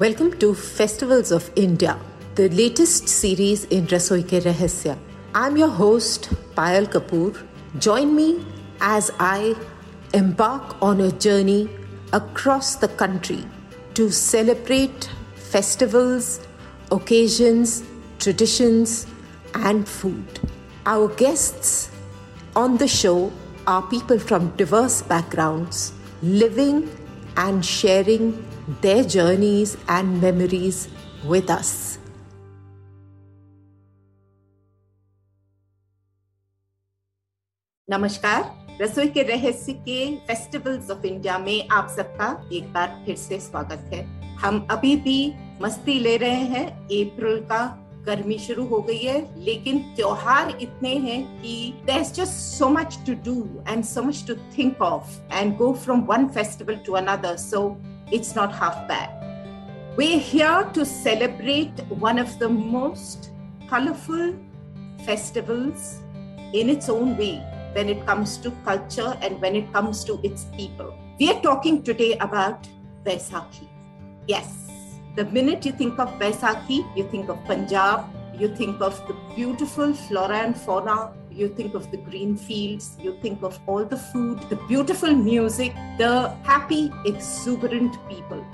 Welcome 0.00 0.38
to 0.38 0.54
Festivals 0.54 1.30
of 1.30 1.50
India, 1.56 2.00
the 2.34 2.48
latest 2.48 3.06
series 3.06 3.64
in 3.64 3.86
Rasoi 3.88 4.22
Ke 4.26 4.38
Rahasya. 4.42 4.96
I'm 5.34 5.58
your 5.58 5.68
host, 5.68 6.30
Payal 6.54 6.86
Kapoor. 6.86 7.36
Join 7.78 8.16
me 8.16 8.42
as 8.80 9.10
I 9.20 9.54
embark 10.14 10.80
on 10.80 11.02
a 11.02 11.10
journey 11.12 11.68
across 12.14 12.76
the 12.76 12.88
country 12.88 13.44
to 13.92 14.10
celebrate 14.10 15.10
festivals, 15.34 16.40
occasions, 16.90 17.82
traditions, 18.18 19.06
and 19.52 19.86
food. 19.86 20.40
Our 20.86 21.08
guests 21.08 21.90
on 22.56 22.78
the 22.78 22.88
show 22.88 23.30
are 23.66 23.82
people 23.82 24.18
from 24.18 24.48
diverse 24.56 25.02
backgrounds, 25.02 25.92
living 26.22 26.88
and 27.36 27.64
sharing 27.64 28.44
their 28.80 29.04
journeys 29.04 29.76
and 29.88 30.20
memories 30.20 30.88
with 31.24 31.50
us. 31.50 31.98
नमस्कार 37.88 38.78
रसोई 38.80 39.08
के 39.08 39.22
रहस्य 39.22 39.72
के 39.72 40.16
festivals 40.26 40.90
of 40.90 41.06
India 41.06 41.38
में 41.38 41.68
आप 41.72 41.88
सबका 41.96 42.28
एक 42.52 42.72
बार 42.72 43.02
फिर 43.06 43.16
से 43.16 43.40
स्वागत 43.40 43.90
है 43.94 44.04
हम 44.42 44.66
अभी 44.70 44.94
भी 45.06 45.18
मस्ती 45.62 45.98
ले 46.00 46.16
रहे 46.16 46.44
हैं 46.52 46.66
अप्रैल 46.66 47.40
का 47.52 47.62
गर्मी 48.06 48.38
शुरू 48.38 48.64
हो 48.66 48.80
गई 48.82 48.98
है, 48.98 49.18
लेकिन 49.44 49.78
त्योहार 49.96 50.56
इतने 50.62 50.94
हैं 50.98 51.22
कि 51.40 51.52
there 51.86 52.02
just 52.02 52.32
so 52.32 52.68
much 52.68 52.98
to 53.06 53.14
do 53.24 53.34
and 53.68 53.84
so 53.84 54.02
much 54.02 54.24
to 54.28 54.34
think 54.56 54.82
of 54.82 55.18
and 55.32 55.56
go 55.56 55.72
from 55.84 56.00
one 56.08 56.26
festival 56.34 56.76
to 56.86 56.92
another 57.00 57.36
so 57.36 57.64
it's 58.14 58.36
not 58.36 58.52
half 58.60 58.78
bad 58.88 59.98
we 59.98 60.06
here 60.30 60.62
to 60.74 60.84
celebrate 60.84 61.86
one 62.02 62.20
of 62.20 62.38
the 62.38 62.50
most 62.52 63.30
colourful 63.70 64.32
festivals 65.06 65.92
in 66.54 66.70
its 66.70 66.90
own 66.90 67.14
way 67.16 67.30
when 67.74 67.88
it 67.88 68.06
comes 68.06 68.42
to 68.44 68.50
culture 68.66 69.18
and 69.24 69.40
when 69.42 69.56
it 69.56 69.72
comes 69.74 70.06
to 70.06 70.18
its 70.24 70.44
people 70.56 70.92
we 71.20 71.28
are 71.28 71.40
talking 71.44 71.82
today 71.86 72.12
about 72.12 72.66
Vaisakhi 73.06 73.68
yes. 74.32 74.69
The 75.16 75.24
minute 75.26 75.66
you 75.66 75.72
think 75.72 75.98
of 75.98 76.08
Baisakhi, 76.20 76.84
you 76.96 77.08
think 77.10 77.28
of 77.28 77.44
Punjab, 77.44 78.04
you 78.34 78.54
think 78.54 78.80
of 78.80 78.96
the 79.08 79.14
beautiful 79.34 79.92
flora 79.92 80.38
and 80.38 80.56
fauna, 80.56 81.12
you 81.30 81.48
think 81.48 81.74
of 81.74 81.90
the 81.90 81.96
green 81.96 82.36
fields, 82.36 82.96
you 83.00 83.16
think 83.20 83.42
of 83.42 83.58
all 83.66 83.84
the 83.84 83.96
food, 83.96 84.40
the 84.48 84.56
beautiful 84.68 85.12
music, 85.14 85.74
the 85.98 86.28
happy, 86.42 86.92
exuberant 87.04 87.96
people. 88.08 88.44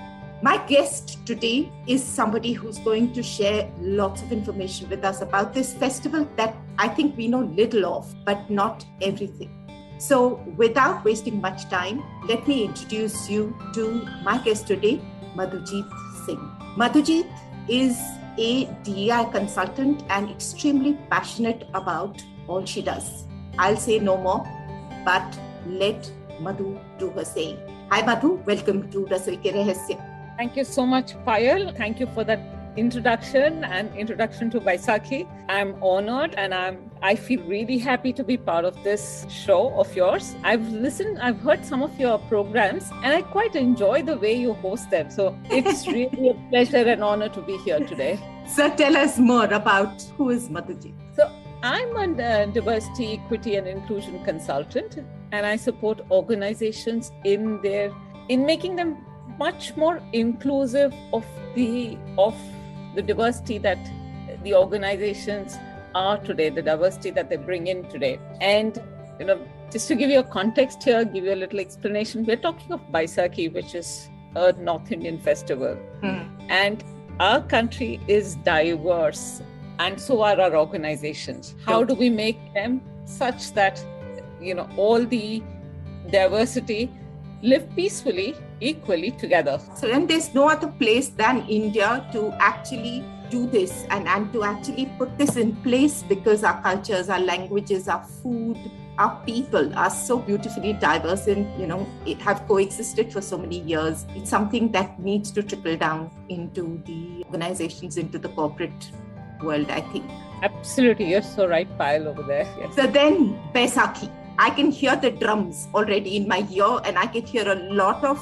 My 0.42 0.58
guest 0.66 1.24
today 1.26 1.72
is 1.86 2.02
somebody 2.02 2.52
who's 2.52 2.78
going 2.78 3.12
to 3.14 3.22
share 3.22 3.70
lots 3.80 4.22
of 4.22 4.32
information 4.32 4.88
with 4.88 5.04
us 5.04 5.20
about 5.20 5.54
this 5.54 5.72
festival 5.72 6.28
that 6.36 6.54
I 6.78 6.88
think 6.88 7.16
we 7.16 7.28
know 7.28 7.40
little 7.40 7.86
of, 7.86 8.14
but 8.24 8.48
not 8.50 8.84
everything. 9.00 9.50
So, 9.98 10.44
without 10.56 11.04
wasting 11.04 11.40
much 11.40 11.70
time, 11.70 12.02
let 12.28 12.46
me 12.46 12.64
introduce 12.64 13.30
you 13.30 13.56
to 13.74 14.06
my 14.22 14.36
guest 14.38 14.66
today, 14.66 15.00
Madhujit 15.34 15.90
Singh. 16.26 16.50
Madhujit 16.76 17.26
is 17.68 17.98
a 18.38 18.66
DEI 18.82 19.24
consultant 19.32 20.04
and 20.10 20.30
extremely 20.30 20.98
passionate 21.10 21.66
about 21.74 22.22
all 22.48 22.64
she 22.64 22.82
does. 22.82 23.24
I'll 23.58 23.76
say 23.76 23.98
no 23.98 24.16
more, 24.16 24.44
but 25.04 25.38
let 25.66 26.10
Madhu 26.40 26.78
do 26.98 27.10
her 27.10 27.24
saying. 27.24 27.58
Hi, 27.90 28.02
Madhu. 28.02 28.34
Welcome 28.44 28.90
to 28.90 29.06
Rasoi 29.06 29.38
Ke. 29.38 29.98
Thank 30.36 30.56
you 30.56 30.64
so 30.64 30.84
much, 30.84 31.14
Payal. 31.24 31.74
Thank 31.76 32.00
you 32.00 32.06
for 32.08 32.24
that 32.24 32.55
introduction 32.76 33.64
and 33.64 33.94
introduction 33.96 34.50
to 34.50 34.60
Baisakhi. 34.60 35.26
I'm 35.48 35.82
honored 35.82 36.34
and 36.36 36.54
I'm 36.54 36.90
I 37.02 37.14
feel 37.14 37.42
really 37.42 37.78
happy 37.78 38.12
to 38.14 38.24
be 38.24 38.36
part 38.36 38.64
of 38.64 38.82
this 38.82 39.26
show 39.28 39.72
of 39.78 39.94
yours. 39.94 40.34
I've 40.42 40.66
listened, 40.68 41.18
I've 41.20 41.38
heard 41.40 41.64
some 41.64 41.82
of 41.82 41.98
your 42.00 42.18
programs 42.18 42.90
and 43.02 43.06
I 43.06 43.22
quite 43.22 43.54
enjoy 43.54 44.02
the 44.02 44.16
way 44.16 44.34
you 44.34 44.54
host 44.54 44.90
them. 44.90 45.10
So 45.10 45.38
it's 45.50 45.86
really 45.98 46.30
a 46.30 46.34
pleasure 46.50 46.88
and 46.88 47.04
honor 47.04 47.28
to 47.28 47.42
be 47.42 47.56
here 47.58 47.80
today. 47.80 48.18
So 48.48 48.74
tell 48.74 48.96
us 48.96 49.18
more 49.18 49.44
about 49.44 50.02
who 50.16 50.30
is 50.30 50.48
Madhuji. 50.48 50.94
So 51.14 51.30
I'm 51.62 51.96
a 51.96 52.22
uh, 52.22 52.46
diversity, 52.46 53.12
equity 53.14 53.56
and 53.56 53.66
inclusion 53.66 54.22
consultant 54.24 54.98
and 55.32 55.46
I 55.46 55.56
support 55.56 56.00
organizations 56.10 57.12
in 57.24 57.60
their 57.62 57.92
in 58.28 58.44
making 58.44 58.76
them 58.76 58.96
much 59.38 59.76
more 59.76 60.00
inclusive 60.12 60.94
of 61.12 61.24
the 61.54 61.98
of 62.18 62.34
the 62.96 63.02
diversity 63.02 63.58
that 63.58 63.78
the 64.42 64.54
organizations 64.54 65.56
are 65.94 66.18
today, 66.18 66.48
the 66.48 66.62
diversity 66.62 67.10
that 67.10 67.30
they 67.30 67.36
bring 67.36 67.68
in 67.68 67.88
today. 67.88 68.18
And, 68.40 68.82
you 69.20 69.26
know, 69.26 69.46
just 69.70 69.88
to 69.88 69.94
give 69.94 70.10
you 70.10 70.20
a 70.20 70.24
context 70.24 70.82
here, 70.82 71.04
give 71.04 71.24
you 71.24 71.34
a 71.34 71.40
little 71.44 71.60
explanation, 71.60 72.24
we're 72.24 72.36
talking 72.36 72.72
of 72.72 72.80
Baisakhi, 72.92 73.52
which 73.52 73.74
is 73.74 74.08
a 74.34 74.52
North 74.52 74.90
Indian 74.90 75.18
festival. 75.18 75.78
Mm. 76.02 76.28
And 76.48 76.84
our 77.20 77.42
country 77.42 78.00
is 78.08 78.36
diverse, 78.36 79.42
and 79.78 80.00
so 80.00 80.22
are 80.22 80.40
our 80.40 80.56
organizations. 80.56 81.54
How 81.64 81.84
do 81.84 81.94
we 81.94 82.10
make 82.10 82.38
them 82.54 82.80
such 83.04 83.52
that, 83.52 83.84
you 84.40 84.54
know, 84.54 84.68
all 84.76 85.04
the 85.04 85.42
diversity 86.10 86.90
live 87.42 87.68
peacefully 87.76 88.34
equally 88.60 89.10
together. 89.12 89.60
So 89.74 89.88
then 89.88 90.06
there's 90.06 90.34
no 90.34 90.48
other 90.48 90.68
place 90.68 91.08
than 91.08 91.46
India 91.48 92.06
to 92.12 92.32
actually 92.40 93.04
do 93.30 93.46
this 93.46 93.84
and, 93.90 94.06
and 94.06 94.32
to 94.32 94.44
actually 94.44 94.86
put 94.98 95.18
this 95.18 95.36
in 95.36 95.56
place 95.56 96.02
because 96.02 96.44
our 96.44 96.62
cultures, 96.62 97.08
our 97.08 97.20
languages, 97.20 97.88
our 97.88 98.04
food, 98.04 98.56
our 98.98 99.20
people 99.26 99.76
are 99.76 99.90
so 99.90 100.18
beautifully 100.18 100.72
diverse 100.72 101.26
and 101.26 101.60
you 101.60 101.66
know 101.66 101.86
it 102.06 102.18
have 102.22 102.46
coexisted 102.48 103.12
for 103.12 103.20
so 103.20 103.36
many 103.36 103.60
years. 103.60 104.06
It's 104.14 104.30
something 104.30 104.72
that 104.72 104.98
needs 104.98 105.30
to 105.32 105.42
trickle 105.42 105.76
down 105.76 106.10
into 106.28 106.82
the 106.86 107.22
organizations 107.24 107.98
into 107.98 108.18
the 108.18 108.28
corporate 108.30 108.90
world 109.42 109.70
i 109.70 109.80
think. 109.92 110.10
Absolutely. 110.42 111.10
You're 111.10 111.22
so 111.22 111.46
right 111.46 111.68
Payal 111.78 112.06
over 112.06 112.22
there. 112.22 112.46
Yes. 112.58 112.74
so 112.74 112.86
then 112.86 113.38
Baisakhi 113.54 114.10
I 114.38 114.50
can 114.50 114.70
hear 114.70 114.96
the 114.96 115.10
drums 115.10 115.68
already 115.74 116.16
in 116.16 116.28
my 116.28 116.46
ear, 116.50 116.80
and 116.84 116.98
I 116.98 117.06
can 117.06 117.24
hear 117.24 117.48
a 117.50 117.54
lot 117.54 118.04
of 118.04 118.18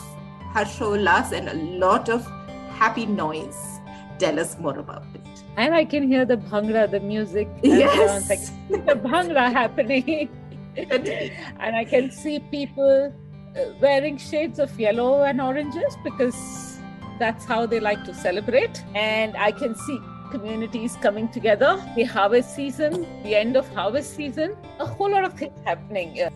harsholas 0.53 1.33
and 1.33 1.49
a 1.49 1.55
lot 1.79 2.09
of 2.09 2.25
happy 2.71 3.07
noise. 3.07 3.81
Tell 4.19 4.39
us 4.39 4.57
more 4.59 4.79
about 4.79 5.05
it. 5.15 5.21
And 5.57 5.75
I 5.75 5.85
can 5.85 6.07
hear 6.07 6.25
the 6.25 6.37
bhangra, 6.37 6.89
the 6.91 7.01
music. 7.01 7.49
Yes. 7.63 8.31
Like 8.31 8.87
the 8.87 8.95
bhangra 8.95 9.53
happening. 9.61 10.29
and 10.77 11.77
I 11.77 11.85
can 11.85 12.11
see 12.11 12.39
people 12.39 13.13
uh, 13.57 13.61
wearing 13.81 14.17
shades 14.17 14.59
of 14.59 14.79
yellow 14.79 15.23
and 15.23 15.41
oranges 15.41 15.97
because 16.05 16.79
that's 17.19 17.45
how 17.45 17.67
they 17.67 17.81
like 17.81 18.05
to 18.05 18.15
celebrate. 18.15 18.85
And 18.95 19.37
I 19.37 19.51
can 19.51 19.75
see 19.75 19.99
communities 20.35 20.97
coming 21.01 21.29
together, 21.29 21.71
the 21.97 22.05
harvest 22.05 22.55
season, 22.55 23.07
the 23.23 23.35
end 23.37 23.57
of 23.57 23.69
harvest 23.75 24.17
season, 24.17 24.57
a 24.81 24.87
whole 24.87 25.11
lot 25.11 25.25
of 25.25 25.35
things 25.35 25.59
happening. 25.65 26.21
Uh, 26.21 26.31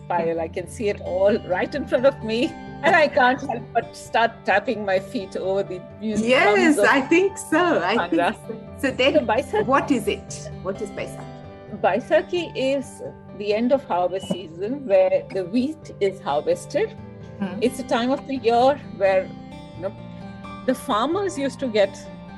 I 0.45 0.47
can 0.47 0.67
see 0.67 0.87
it 0.89 1.01
all 1.01 1.37
right 1.55 1.73
in 1.79 1.85
front 1.85 2.05
of 2.05 2.23
me. 2.23 2.45
And 2.81 2.95
I 2.95 3.07
can't 3.09 3.41
help 3.41 3.63
but 3.73 3.95
start 3.95 4.31
tapping 4.45 4.85
my 4.85 4.99
feet 4.99 5.35
over 5.35 5.63
the 5.63 5.81
music. 5.99 6.29
Yes, 6.29 6.79
I 6.79 7.01
think 7.01 7.37
so. 7.37 7.63
I 7.83 8.07
think 8.07 8.35
so. 8.47 8.55
So 8.77 8.91
then, 8.91 9.27
so 9.51 9.63
what 9.63 9.91
is 9.91 10.07
it? 10.07 10.49
What 10.61 10.81
is 10.81 10.89
Baisakhi? 10.91 11.81
Baisakhi 11.81 12.43
is 12.55 13.01
the 13.37 13.53
end 13.53 13.73
of 13.73 13.83
harvest 13.83 14.29
season 14.29 14.87
where 14.87 15.23
the 15.33 15.43
wheat 15.43 15.91
is 15.99 16.21
harvested. 16.21 16.89
Hmm. 17.39 17.59
It's 17.61 17.79
a 17.79 17.87
time 17.95 18.11
of 18.11 18.25
the 18.27 18.37
year 18.37 18.79
where 18.95 19.29
you 19.75 19.81
know, 19.81 19.93
the 20.65 20.73
farmers 20.73 21.37
used 21.37 21.59
to 21.59 21.67
get 21.67 21.93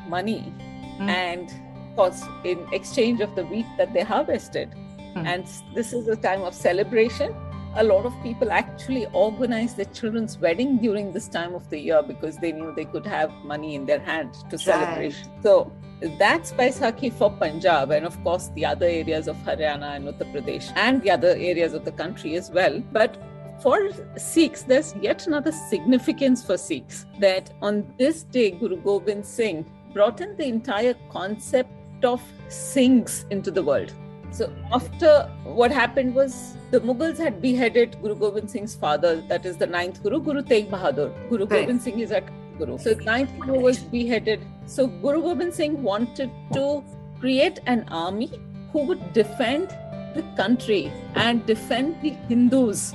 money 0.07 0.53
mm. 1.01 1.09
and 1.09 1.51
course, 1.95 2.23
in 2.43 2.65
exchange 2.71 3.21
of 3.21 3.35
the 3.35 3.45
wheat 3.45 3.65
that 3.77 3.93
they 3.93 4.01
harvested. 4.01 4.73
Mm. 5.15 5.25
And 5.25 5.47
this 5.75 5.93
is 5.93 6.07
a 6.07 6.15
time 6.15 6.41
of 6.41 6.53
celebration. 6.53 7.35
A 7.75 7.83
lot 7.83 8.05
of 8.05 8.13
people 8.21 8.51
actually 8.51 9.05
organize 9.13 9.75
their 9.75 9.85
children's 9.85 10.37
wedding 10.37 10.77
during 10.77 11.13
this 11.13 11.27
time 11.29 11.53
of 11.53 11.69
the 11.69 11.79
year 11.79 12.03
because 12.03 12.37
they 12.37 12.51
knew 12.51 12.73
they 12.75 12.85
could 12.85 13.05
have 13.05 13.31
money 13.45 13.75
in 13.75 13.85
their 13.85 13.99
hand 13.99 14.33
to 14.49 14.57
celebrate. 14.57 15.15
Right. 15.15 15.43
So 15.43 15.71
that's 16.19 16.51
Baisakhi 16.51 17.13
for 17.13 17.31
Punjab 17.31 17.91
and 17.91 18.05
of 18.05 18.21
course 18.23 18.49
the 18.55 18.65
other 18.65 18.87
areas 18.87 19.27
of 19.27 19.37
Haryana 19.37 19.95
and 19.95 20.05
Uttar 20.05 20.33
Pradesh 20.33 20.71
and 20.75 21.01
the 21.01 21.11
other 21.11 21.29
areas 21.29 21.73
of 21.73 21.85
the 21.85 21.91
country 21.91 22.35
as 22.35 22.51
well. 22.51 22.83
But 22.91 23.17
for 23.61 23.91
Sikhs, 24.17 24.63
there's 24.63 24.93
yet 25.01 25.27
another 25.27 25.51
significance 25.51 26.43
for 26.43 26.57
Sikhs 26.57 27.05
that 27.19 27.51
on 27.61 27.93
this 27.97 28.23
day, 28.23 28.51
Guru 28.51 28.77
Gobind 28.77 29.25
Singh 29.25 29.63
brought 29.93 30.21
in 30.21 30.35
the 30.37 30.45
entire 30.45 30.95
concept 31.09 32.05
of 32.05 32.21
singhs 32.47 33.29
into 33.29 33.51
the 33.51 33.63
world. 33.63 33.93
So 34.31 34.53
after 34.71 35.29
what 35.43 35.71
happened 35.71 36.15
was 36.15 36.55
the 36.71 36.79
Mughals 36.79 37.17
had 37.17 37.41
beheaded 37.41 38.01
Guru 38.01 38.15
Gobind 38.15 38.49
Singh's 38.49 38.75
father, 38.75 39.21
that 39.27 39.45
is 39.45 39.57
the 39.57 39.67
ninth 39.67 40.01
Guru, 40.01 40.21
Guru 40.21 40.41
Tegh 40.41 40.69
Bahadur. 40.69 41.11
Guru 41.29 41.45
right. 41.45 41.61
Gobind 41.61 41.81
Singh 41.81 41.99
is 41.99 42.11
at 42.11 42.23
Guru. 42.57 42.77
So 42.77 42.93
ninth 42.93 43.31
Guru 43.39 43.59
was 43.59 43.79
beheaded. 43.79 44.39
So 44.65 44.87
Guru 44.87 45.21
Gobind 45.21 45.53
Singh 45.53 45.83
wanted 45.83 46.31
to 46.53 46.83
create 47.19 47.59
an 47.65 47.85
army 47.89 48.31
who 48.71 48.85
would 48.85 49.11
defend 49.13 49.69
the 50.15 50.23
country 50.37 50.91
and 51.15 51.45
defend 51.45 52.01
the 52.01 52.11
Hindus. 52.29 52.93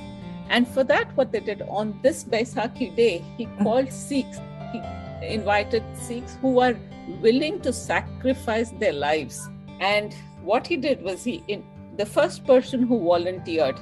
And 0.49 0.67
for 0.67 0.83
that, 0.85 1.15
what 1.15 1.31
they 1.31 1.39
did 1.39 1.61
on 1.63 1.99
this 2.01 2.23
Baisakhi 2.23 2.95
day, 2.95 3.23
he 3.37 3.45
mm-hmm. 3.45 3.63
called 3.63 3.91
Sikhs. 3.91 4.39
He 4.71 4.81
invited 5.21 5.83
Sikhs 5.95 6.37
who 6.41 6.53
were 6.53 6.77
willing 7.21 7.61
to 7.61 7.73
sacrifice 7.73 8.71
their 8.71 8.93
lives. 8.93 9.49
And 9.79 10.13
what 10.41 10.67
he 10.67 10.77
did 10.77 11.01
was 11.01 11.23
he, 11.23 11.43
in, 11.47 11.63
the 11.97 12.05
first 12.05 12.45
person 12.45 12.83
who 12.83 13.03
volunteered, 13.03 13.75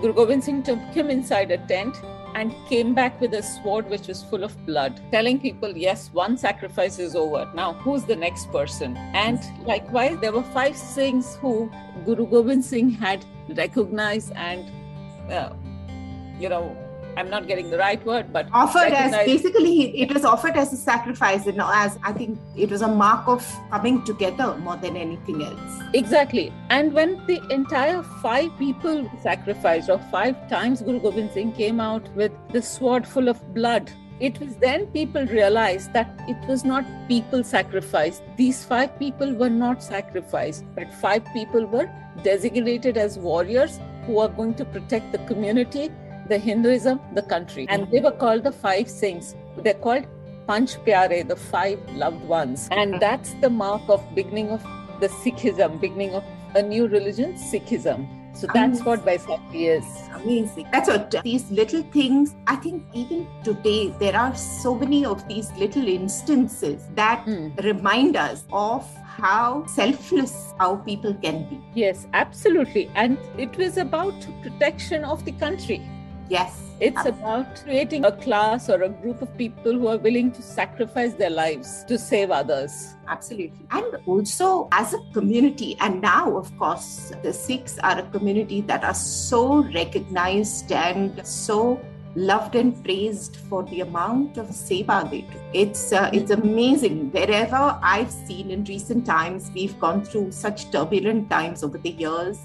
Guru 0.00 0.14
Gobind 0.14 0.44
Singh 0.44 0.62
took 0.62 0.78
him 0.78 1.10
inside 1.10 1.50
a 1.50 1.58
tent 1.66 1.96
and 2.34 2.54
came 2.68 2.94
back 2.94 3.20
with 3.20 3.34
a 3.34 3.42
sword 3.42 3.88
which 3.90 4.06
was 4.06 4.22
full 4.22 4.44
of 4.44 4.54
blood, 4.64 5.00
telling 5.10 5.40
people, 5.40 5.76
yes, 5.76 6.10
one 6.12 6.36
sacrifice 6.36 6.98
is 6.98 7.16
over. 7.16 7.50
Now, 7.54 7.74
who's 7.74 8.04
the 8.04 8.16
next 8.16 8.50
person? 8.52 8.96
And 8.96 9.40
likewise, 9.66 10.18
there 10.20 10.32
were 10.32 10.42
five 10.42 10.74
Singhs 10.74 11.36
who 11.38 11.70
Guru 12.04 12.26
Gobind 12.26 12.64
Singh 12.64 12.90
had 12.90 13.24
recognized 13.48 14.32
and, 14.36 14.70
uh, 15.30 15.52
you 16.38 16.48
know, 16.48 16.76
I'm 17.16 17.30
not 17.30 17.46
getting 17.46 17.70
the 17.70 17.78
right 17.78 18.04
word, 18.04 18.32
but 18.32 18.48
offered 18.52 18.92
as 18.92 19.12
basically 19.26 20.00
it 20.00 20.12
was 20.12 20.24
offered 20.24 20.56
as 20.56 20.72
a 20.72 20.76
sacrifice, 20.76 21.46
you 21.46 21.52
know, 21.52 21.70
as 21.72 21.98
I 22.02 22.12
think 22.12 22.38
it 22.56 22.70
was 22.70 22.82
a 22.82 22.88
mark 22.88 23.28
of 23.28 23.46
coming 23.70 24.04
together 24.04 24.56
more 24.58 24.76
than 24.76 24.96
anything 24.96 25.42
else. 25.42 25.82
Exactly. 25.94 26.52
And 26.70 26.92
when 26.92 27.24
the 27.26 27.40
entire 27.50 28.02
five 28.22 28.56
people 28.58 29.10
sacrificed, 29.22 29.90
or 29.90 29.98
five 30.10 30.48
times 30.48 30.82
Guru 30.82 31.00
Gobind 31.00 31.32
Singh 31.32 31.52
came 31.52 31.80
out 31.80 32.08
with 32.14 32.32
the 32.52 32.62
sword 32.62 33.06
full 33.06 33.28
of 33.28 33.54
blood, 33.54 33.90
it 34.20 34.38
was 34.38 34.56
then 34.56 34.86
people 34.88 35.24
realized 35.26 35.92
that 35.94 36.20
it 36.28 36.36
was 36.46 36.62
not 36.64 36.84
people 37.08 37.42
sacrificed. 37.42 38.22
These 38.36 38.64
five 38.64 38.98
people 38.98 39.34
were 39.34 39.48
not 39.48 39.82
sacrificed, 39.82 40.64
but 40.74 40.92
five 40.94 41.24
people 41.32 41.64
were 41.64 41.90
designated 42.22 42.98
as 42.98 43.18
warriors 43.18 43.80
who 44.04 44.18
are 44.18 44.28
going 44.28 44.54
to 44.54 44.64
protect 44.64 45.12
the 45.12 45.18
community 45.18 45.90
the 46.30 46.38
Hinduism, 46.38 47.00
the 47.14 47.22
country. 47.22 47.66
And 47.68 47.90
they 47.90 48.00
were 48.00 48.12
called 48.12 48.44
the 48.44 48.52
five 48.52 48.88
saints. 48.88 49.34
They're 49.58 49.74
called 49.74 50.06
Panch 50.46 50.76
Pyare, 50.84 51.26
the 51.26 51.36
five 51.36 51.80
loved 51.90 52.22
ones. 52.24 52.68
And 52.70 53.00
that's 53.00 53.34
the 53.40 53.50
mark 53.50 53.82
of 53.88 54.02
beginning 54.14 54.50
of 54.50 54.62
the 55.00 55.08
Sikhism, 55.08 55.80
beginning 55.80 56.14
of 56.14 56.24
a 56.54 56.62
new 56.62 56.86
religion, 56.86 57.34
Sikhism. 57.34 58.08
So 58.32 58.46
that's 58.46 58.80
Amazing. 58.80 58.86
what 58.86 59.04
Baisakhi 59.04 59.62
is. 59.76 59.84
Amazing. 60.14 60.68
That's 60.70 60.88
what 60.88 61.14
these 61.24 61.50
little 61.50 61.82
things, 61.82 62.36
I 62.46 62.56
think 62.56 62.84
even 62.94 63.26
today, 63.42 63.92
there 63.98 64.16
are 64.16 64.34
so 64.36 64.74
many 64.74 65.04
of 65.04 65.26
these 65.26 65.50
little 65.54 65.88
instances 65.88 66.86
that 66.94 67.26
mm. 67.26 67.62
remind 67.64 68.16
us 68.16 68.44
of 68.52 68.88
how 69.04 69.66
selfless 69.66 70.54
our 70.60 70.76
people 70.78 71.12
can 71.14 71.48
be. 71.48 71.60
Yes, 71.74 72.06
absolutely. 72.12 72.88
And 72.94 73.18
it 73.36 73.56
was 73.56 73.78
about 73.78 74.14
protection 74.42 75.04
of 75.04 75.24
the 75.24 75.32
country. 75.32 75.82
Yes. 76.30 76.62
It's 76.78 77.04
about 77.04 77.60
creating 77.64 78.04
a 78.04 78.12
class 78.12 78.70
or 78.70 78.84
a 78.84 78.88
group 78.88 79.20
of 79.20 79.36
people 79.36 79.72
who 79.72 79.88
are 79.88 79.98
willing 79.98 80.30
to 80.32 80.40
sacrifice 80.40 81.12
their 81.12 81.28
lives 81.28 81.84
to 81.88 81.98
save 81.98 82.30
others. 82.30 82.94
Absolutely. 83.08 83.66
And 83.72 83.96
also 84.06 84.68
as 84.72 84.94
a 84.94 85.00
community, 85.12 85.76
and 85.80 86.00
now, 86.00 86.38
of 86.38 86.56
course, 86.56 87.12
the 87.24 87.32
Sikhs 87.32 87.78
are 87.80 87.98
a 87.98 88.02
community 88.10 88.60
that 88.62 88.84
are 88.84 88.94
so 88.94 89.64
recognized 89.74 90.72
and 90.72 91.26
so 91.26 91.80
loved 92.14 92.54
and 92.54 92.82
praised 92.84 93.36
for 93.48 93.64
the 93.64 93.80
amount 93.80 94.38
of 94.38 94.46
seva 94.46 95.08
they 95.10 95.22
do. 95.22 95.38
It's 95.52 95.92
uh, 95.92 96.10
it's 96.12 96.30
amazing. 96.30 97.10
Wherever 97.10 97.78
I've 97.82 98.10
seen 98.10 98.50
in 98.50 98.64
recent 98.64 99.04
times, 99.04 99.50
we've 99.54 99.78
gone 99.78 100.04
through 100.04 100.32
such 100.32 100.70
turbulent 100.70 101.28
times 101.28 101.62
over 101.62 101.78
the 101.78 101.90
years 101.90 102.38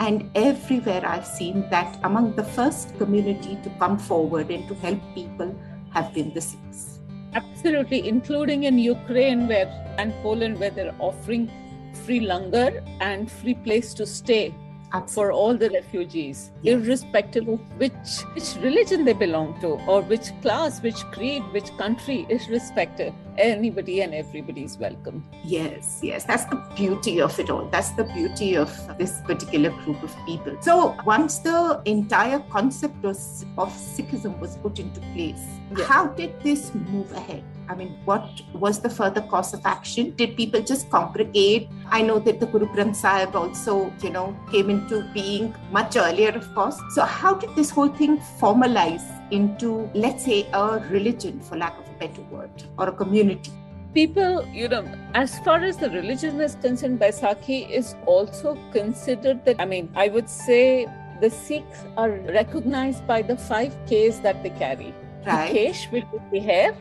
and 0.00 0.30
everywhere 0.34 1.06
I've 1.06 1.26
seen 1.26 1.68
that 1.70 1.98
among 2.02 2.34
the 2.34 2.44
first 2.44 2.96
community 2.98 3.58
to 3.62 3.70
come 3.78 3.98
forward 3.98 4.50
and 4.50 4.66
to 4.68 4.74
help 4.74 5.00
people 5.14 5.54
have 5.92 6.12
been 6.12 6.32
the 6.34 6.40
Sikhs. 6.40 7.00
Absolutely, 7.34 8.08
including 8.08 8.64
in 8.64 8.78
Ukraine 8.78 9.48
where 9.48 9.66
and 9.98 10.12
Poland 10.22 10.58
where 10.58 10.70
they're 10.70 10.94
offering 10.98 11.50
free 12.04 12.20
langar 12.20 12.82
and 13.00 13.30
free 13.30 13.54
place 13.54 13.94
to 13.94 14.06
stay. 14.06 14.54
For 15.02 15.32
all 15.32 15.56
the 15.56 15.70
refugees, 15.70 16.50
yes. 16.62 16.74
irrespective 16.74 17.48
of 17.48 17.60
which 17.78 18.22
which 18.34 18.54
religion 18.62 19.04
they 19.04 19.12
belong 19.12 19.60
to, 19.60 19.72
or 19.88 20.02
which 20.02 20.30
class, 20.42 20.80
which 20.82 21.04
creed, 21.12 21.42
which 21.52 21.76
country, 21.76 22.26
irrespective. 22.28 23.12
Anybody 23.36 24.02
and 24.02 24.14
everybody 24.14 24.62
is 24.62 24.78
welcome. 24.78 25.24
Yes, 25.44 25.98
yes, 26.02 26.24
that's 26.24 26.44
the 26.44 26.62
beauty 26.76 27.20
of 27.20 27.38
it 27.40 27.50
all. 27.50 27.66
That's 27.66 27.90
the 27.90 28.04
beauty 28.04 28.56
of 28.56 28.70
this 28.98 29.20
particular 29.22 29.70
group 29.84 30.02
of 30.02 30.14
people. 30.26 30.56
So 30.62 30.96
once 31.04 31.38
the 31.38 31.82
entire 31.84 32.38
concept 32.50 33.04
of, 33.04 33.16
of 33.58 33.72
Sikhism 33.72 34.38
was 34.38 34.56
put 34.58 34.78
into 34.78 35.00
place, 35.14 35.42
yes. 35.76 35.88
how 35.88 36.06
did 36.06 36.40
this 36.42 36.72
move 36.74 37.10
ahead? 37.12 37.42
I 37.68 37.74
mean, 37.74 37.96
what 38.04 38.28
was 38.52 38.80
the 38.80 38.90
further 38.90 39.22
course 39.22 39.52
of 39.54 39.64
action? 39.64 40.10
Did 40.16 40.36
people 40.36 40.60
just 40.60 40.90
congregate? 40.90 41.68
I 41.86 42.02
know 42.02 42.18
that 42.18 42.40
the 42.40 42.46
Guru 42.46 42.66
Granth 42.66 42.96
Sahib 42.96 43.34
also, 43.34 43.92
you 44.02 44.10
know, 44.10 44.36
came 44.50 44.70
into 44.70 45.02
being 45.14 45.54
much 45.70 45.96
earlier, 45.96 46.30
of 46.30 46.54
course. 46.54 46.78
So, 46.94 47.02
how 47.04 47.34
did 47.34 47.54
this 47.56 47.70
whole 47.70 47.88
thing 47.88 48.18
formalize 48.38 49.04
into, 49.30 49.90
let's 49.94 50.24
say, 50.24 50.46
a 50.52 50.78
religion, 50.90 51.40
for 51.40 51.56
lack 51.56 51.78
of 51.78 51.88
a 51.88 51.98
better 51.98 52.22
word, 52.30 52.50
or 52.78 52.88
a 52.88 52.92
community? 52.92 53.50
People, 53.94 54.44
you 54.52 54.68
know, 54.68 54.84
as 55.14 55.38
far 55.40 55.62
as 55.62 55.76
the 55.76 55.88
religion 55.88 56.40
is 56.40 56.56
concerned, 56.56 56.98
Baisakhi 56.98 57.70
is 57.70 57.94
also 58.06 58.58
considered 58.72 59.44
that, 59.44 59.60
I 59.60 59.64
mean, 59.64 59.90
I 59.94 60.08
would 60.08 60.28
say 60.28 60.86
the 61.20 61.30
Sikhs 61.30 61.84
are 61.96 62.10
recognized 62.10 63.06
by 63.06 63.22
the 63.22 63.36
five 63.36 63.74
Ks 63.86 64.18
that 64.18 64.42
they 64.42 64.50
carry. 64.50 64.92
Right. 65.24 65.52
The 65.52 65.58
Kesh, 65.58 65.92
which 65.92 66.04
is 66.12 66.20
the 66.32 66.40
hair, 66.40 66.76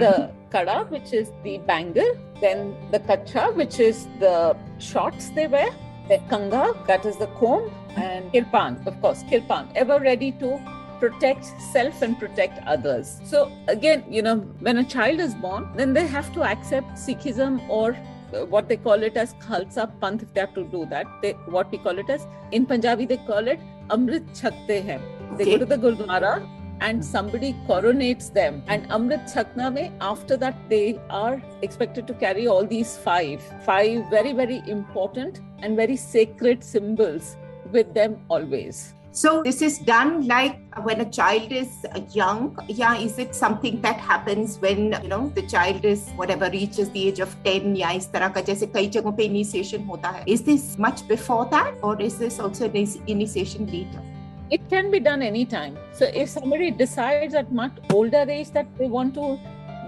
the 0.00 0.30
kada, 0.50 0.84
which 0.88 1.12
is 1.12 1.30
the 1.42 1.58
bangle, 1.58 2.16
then 2.40 2.74
the 2.90 3.00
kacha, 3.00 3.52
which 3.52 3.80
is 3.80 4.06
the 4.20 4.56
shorts 4.78 5.30
they 5.30 5.46
wear, 5.46 5.70
the 6.08 6.18
kanga, 6.30 6.74
that 6.86 7.04
is 7.04 7.16
the 7.16 7.26
comb, 7.38 7.70
and 7.96 8.32
kirpan, 8.32 8.86
of 8.86 9.00
course, 9.00 9.22
kirpan, 9.24 9.68
ever 9.74 9.98
ready 9.98 10.32
to 10.32 10.60
protect 10.98 11.44
self 11.72 12.02
and 12.02 12.18
protect 12.18 12.58
others. 12.66 13.20
So 13.24 13.52
again, 13.68 14.04
you 14.10 14.22
know, 14.22 14.36
when 14.60 14.78
a 14.78 14.84
child 14.84 15.20
is 15.20 15.34
born, 15.34 15.68
then 15.76 15.92
they 15.92 16.06
have 16.06 16.32
to 16.34 16.42
accept 16.42 16.92
Sikhism 16.94 17.68
or 17.68 17.96
uh, 18.32 18.44
what 18.46 18.68
they 18.68 18.76
call 18.76 19.02
it 19.02 19.16
as 19.16 19.34
Khalsa 19.34 19.90
Panth 20.00 20.22
if 20.22 20.32
they 20.34 20.40
have 20.40 20.54
to 20.54 20.64
do 20.64 20.86
that. 20.86 21.06
They 21.22 21.32
what 21.56 21.70
we 21.70 21.78
call 21.78 21.98
it 21.98 22.08
as 22.08 22.26
in 22.50 22.66
Punjabi 22.66 23.06
they 23.06 23.18
call 23.18 23.46
it 23.46 23.60
Amrit 23.88 24.26
Chakte 24.40 24.84
hai. 24.88 25.00
They 25.36 25.44
okay. 25.44 25.50
go 25.52 25.58
to 25.58 25.66
the 25.66 25.76
Gurdwara 25.76 26.32
and 26.81 27.03
somebody 27.03 27.55
coronates 27.67 28.33
them. 28.33 28.63
And 28.67 28.87
Amrit 28.89 29.31
Chakna 29.31 29.71
mein, 29.73 29.93
after 30.01 30.35
that, 30.37 30.55
they 30.67 30.99
are 31.09 31.41
expected 31.61 32.07
to 32.07 32.13
carry 32.15 32.47
all 32.47 32.65
these 32.65 32.97
five, 32.97 33.41
five 33.63 34.09
very, 34.09 34.33
very 34.33 34.63
important 34.67 35.41
and 35.61 35.75
very 35.75 35.95
sacred 35.95 36.63
symbols 36.63 37.37
with 37.71 37.93
them 37.93 38.17
always. 38.29 38.95
So 39.13 39.43
this 39.43 39.61
is 39.61 39.77
done 39.79 40.25
like 40.25 40.57
when 40.83 41.01
a 41.01 41.05
child 41.05 41.51
is 41.51 41.85
young. 42.13 42.57
Yeah, 42.69 42.95
is 42.97 43.19
it 43.19 43.35
something 43.35 43.81
that 43.81 43.97
happens 43.97 44.57
when 44.59 44.93
you 45.03 45.09
know 45.09 45.29
the 45.35 45.41
child 45.41 45.83
is 45.83 46.09
whatever 46.15 46.49
reaches 46.49 46.89
the 46.91 47.09
age 47.09 47.19
of 47.19 47.35
ten? 47.43 47.75
या 47.75 47.91
इस 47.91 48.11
तरह 48.11 48.29
का 48.29 48.41
जैसे 48.41 48.67
कई 48.67 48.87
जगहों 48.89 49.11
पे 49.17 49.27
initiation 49.27 49.85
होता 49.87 50.09
है. 50.09 50.23
Is 50.27 50.43
this 50.43 50.77
much 50.77 51.05
before 51.09 51.45
that, 51.51 51.75
or 51.83 52.01
is 52.01 52.17
this 52.17 52.39
also 52.39 52.69
an 52.69 52.87
initiation 53.07 53.67
later? 53.67 54.01
It 54.50 54.68
can 54.70 54.90
be 54.90 55.00
done 55.00 55.22
anytime. 55.22 55.76
So 55.92 56.06
if 56.06 56.28
somebody 56.28 56.70
decides 56.70 57.34
at 57.34 57.52
much 57.52 57.72
older 57.90 58.24
age 58.28 58.50
that 58.52 58.66
they 58.78 58.86
want 58.86 59.14
to 59.14 59.38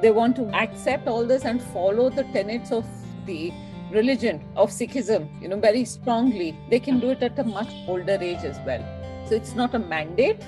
they 0.02 0.10
want 0.10 0.36
to 0.36 0.46
accept 0.54 1.08
all 1.08 1.24
this 1.24 1.44
and 1.44 1.60
follow 1.60 2.08
the 2.08 2.22
tenets 2.24 2.70
of 2.70 2.86
the 3.26 3.52
religion 3.90 4.40
of 4.54 4.70
sikhism 4.70 5.26
you 5.42 5.48
know 5.48 5.58
very 5.58 5.84
strongly 5.84 6.56
they 6.70 6.78
can 6.78 7.00
do 7.00 7.10
it 7.10 7.22
at 7.22 7.38
a 7.38 7.44
much 7.44 7.68
older 7.86 8.18
age 8.20 8.44
as 8.44 8.58
well. 8.66 8.84
So 9.28 9.34
it's 9.34 9.54
not 9.54 9.74
a 9.74 9.78
mandate. 9.78 10.42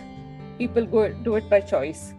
People 0.59 0.87
go 0.87 1.13
do 1.13 1.37
it 1.37 1.49
by 1.49 1.61
choice. 1.61 2.15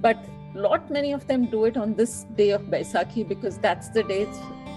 But 0.00 0.24
lot 0.54 0.88
many 0.90 1.12
of 1.12 1.26
them 1.26 1.46
do 1.46 1.64
it 1.64 1.76
on 1.76 1.94
this 1.94 2.26
day 2.36 2.50
of 2.50 2.62
baisakhi 2.62 3.26
because 3.28 3.58
that's 3.58 3.88
the 3.88 4.02
day 4.04 4.26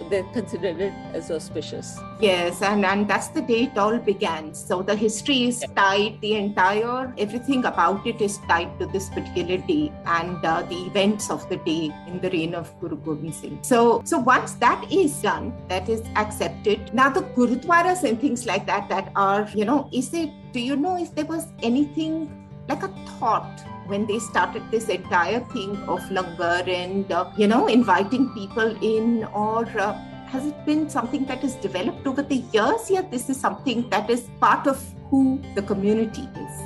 they 0.10 0.24
considered 0.34 0.80
it 0.80 0.94
as 1.14 1.30
auspicious. 1.32 2.00
Yes, 2.20 2.62
and, 2.62 2.86
and 2.86 3.08
that's 3.08 3.28
the 3.30 3.42
day 3.42 3.64
it 3.64 3.78
all 3.78 3.98
began. 3.98 4.54
So 4.54 4.82
the 4.82 4.96
history 4.96 5.44
is 5.44 5.62
yeah. 5.62 5.74
tied, 5.76 6.22
the 6.22 6.36
entire, 6.36 7.14
everything 7.18 7.66
about 7.66 8.06
it 8.06 8.22
is 8.22 8.38
tied 8.48 8.80
to 8.80 8.88
this 8.88 9.10
particular 9.10 9.58
day 9.58 9.92
and 10.06 10.44
uh, 10.44 10.64
the 10.64 10.76
events 10.86 11.30
of 11.30 11.48
the 11.50 11.58
day 11.58 11.94
in 12.08 12.20
the 12.22 12.30
reign 12.30 12.56
of 12.56 12.74
Guru 12.80 12.98
Gobind 12.98 13.36
Singh. 13.36 13.60
So, 13.62 14.02
so 14.06 14.20
once 14.20 14.54
that 14.54 14.92
is 14.92 15.22
done, 15.22 15.54
that 15.68 15.90
is 15.90 16.02
accepted, 16.16 16.94
now 16.94 17.10
the 17.10 17.22
Gurudwaras 17.22 18.04
and 18.04 18.20
things 18.20 18.46
like 18.46 18.66
that 18.66 18.90
that 18.90 19.12
are, 19.16 19.48
you 19.54 19.66
know, 19.66 19.90
is 19.94 20.14
it, 20.14 20.32
do 20.54 20.60
you 20.60 20.76
know 20.76 20.98
if 20.98 21.14
there 21.16 21.26
was 21.26 21.48
anything 21.62 22.48
like 22.68 22.84
a 22.84 22.90
thought 23.20 23.64
when 23.88 24.06
they 24.06 24.20
started 24.20 24.70
this 24.72 24.90
entire 24.90 25.40
thing 25.56 25.76
of 25.88 26.02
langar 26.12 26.68
and 26.68 27.12
uh, 27.12 27.30
you 27.38 27.48
know 27.48 27.68
inviting 27.68 28.30
people 28.34 28.76
in 28.84 29.24
or 29.26 29.66
uh, 29.80 29.94
has 30.28 30.46
it 30.46 30.66
been 30.66 30.90
something 30.90 31.26
that 31.26 31.40
has 31.40 31.56
developed 31.56 32.06
over 32.06 32.22
the 32.22 32.42
years 32.58 32.90
yet 32.92 33.12
this 33.12 33.30
is 33.30 33.40
something 33.40 33.90
that 33.90 34.10
is 34.10 34.30
part 34.40 34.68
of 34.68 34.84
who 35.10 35.42
the 35.56 35.62
community 35.62 36.30
is 36.46 36.62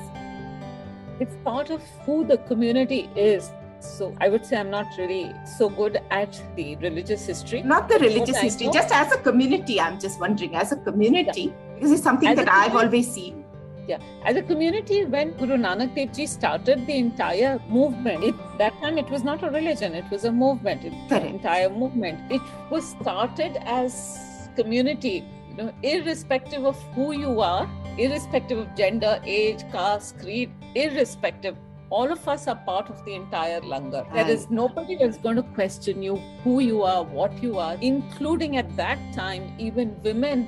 it's 1.20 1.36
part 1.44 1.70
of 1.70 1.82
who 2.06 2.25
the 2.25 2.38
community 2.51 3.10
is 3.16 3.51
so 3.82 4.16
I 4.22 4.30
would 4.30 4.46
say 4.46 4.58
I'm 4.58 4.70
not 4.70 4.88
really 4.98 5.34
so 5.58 5.70
good 5.70 6.00
at 6.12 6.40
the 6.56 6.75
religious 6.78 7.25
history. 7.25 7.63
Not 7.63 7.90
the 7.90 7.98
religious 7.98 8.38
history, 8.38 8.70
just 8.72 8.92
as 8.94 9.12
a 9.12 9.18
community. 9.18 9.80
I'm 9.80 10.00
just 10.00 10.20
wondering, 10.20 10.56
as 10.56 10.72
a 10.72 10.75
community, 10.75 11.42
yeah. 11.42 11.74
because 11.74 11.92
it's 11.92 12.04
something 12.04 12.30
as 12.30 12.38
that 12.38 12.48
I've 12.48 12.75
always 12.75 13.12
seen. 13.12 13.44
Yeah, 13.88 14.00
as 14.24 14.36
a 14.36 14.42
community, 14.42 15.06
when 15.06 15.32
Guru 15.38 15.58
Nanak 15.58 15.96
Dev 15.96 16.14
Ji 16.14 16.26
started 16.28 16.86
the 16.86 16.96
entire 16.96 17.60
movement, 17.68 18.24
it, 18.24 18.36
that 18.58 18.80
time 18.80 18.98
it 18.98 19.10
was 19.10 19.24
not 19.24 19.44
a 19.44 19.50
religion; 19.50 19.96
it 19.96 20.10
was 20.12 20.24
a 20.26 20.32
movement. 20.32 20.86
It, 20.86 20.94
the 21.10 21.26
entire 21.26 21.70
movement. 21.70 22.32
It 22.32 22.42
was 22.70 22.90
started 22.90 23.58
as 23.66 24.50
community, 24.56 25.26
you 25.50 25.56
know, 25.56 25.74
irrespective 25.82 26.66
of 26.66 26.80
who 26.94 27.12
you 27.14 27.42
are, 27.42 27.68
irrespective 27.98 28.60
of 28.60 28.76
gender, 28.76 29.20
age, 29.26 29.64
caste, 29.72 30.20
creed, 30.20 30.52
irrespective 30.76 31.56
all 31.92 32.10
of 32.10 32.28
us 32.28 32.48
are 32.48 32.56
part 32.56 32.90
of 32.90 33.04
the 33.06 33.14
entire 33.14 33.60
langar. 33.62 34.06
There 34.14 34.30
is 34.30 34.50
nobody 34.50 34.96
that's 34.96 35.18
going 35.18 35.36
to 35.36 35.44
question 35.44 36.02
you, 36.02 36.16
who 36.44 36.60
you 36.62 36.84
are, 36.84 37.04
what 37.04 37.44
you 37.44 37.58
are, 37.60 37.76
including 37.82 38.56
at 38.56 38.76
that 38.78 38.98
time, 39.14 39.54
even 39.60 40.02
women 40.02 40.48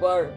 were 0.00 0.32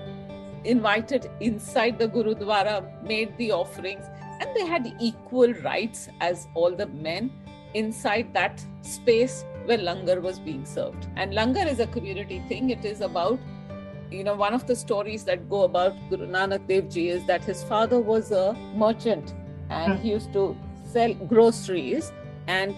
invited 0.64 1.30
inside 1.40 2.00
the 2.00 2.08
Gurudwara, 2.08 3.04
made 3.04 3.38
the 3.38 3.52
offerings, 3.52 4.06
and 4.40 4.50
they 4.56 4.66
had 4.66 4.94
equal 5.00 5.54
rights 5.64 6.10
as 6.20 6.48
all 6.56 6.72
the 6.72 6.88
men 6.88 7.32
inside 7.74 8.34
that 8.34 8.64
space 8.82 9.46
where 9.66 9.78
langar 9.78 10.22
was 10.22 10.40
being 10.40 10.66
served. 10.66 11.08
And 11.16 11.34
langar 11.34 11.68
is 11.68 11.80
a 11.80 11.88
community 11.88 12.44
thing, 12.48 12.70
it 12.70 12.84
is 12.86 13.02
about 13.02 13.40
you 14.12 14.26
know, 14.26 14.36
one 14.36 14.54
of 14.54 14.68
the 14.68 14.76
stories 14.76 15.24
that 15.24 15.50
go 15.50 15.64
about 15.64 15.96
Guru 16.10 16.28
Nanak 16.28 16.68
Dev 16.68 16.90
Ji 16.90 17.10
is 17.10 17.26
that 17.28 17.44
his 17.44 17.64
father 17.64 18.00
was 18.00 18.32
a 18.32 18.54
merchant 18.76 19.34
and 19.70 19.94
hmm. 19.94 20.02
he 20.02 20.10
used 20.12 20.34
to 20.34 20.56
sell 20.84 21.14
groceries. 21.14 22.12
And 22.48 22.76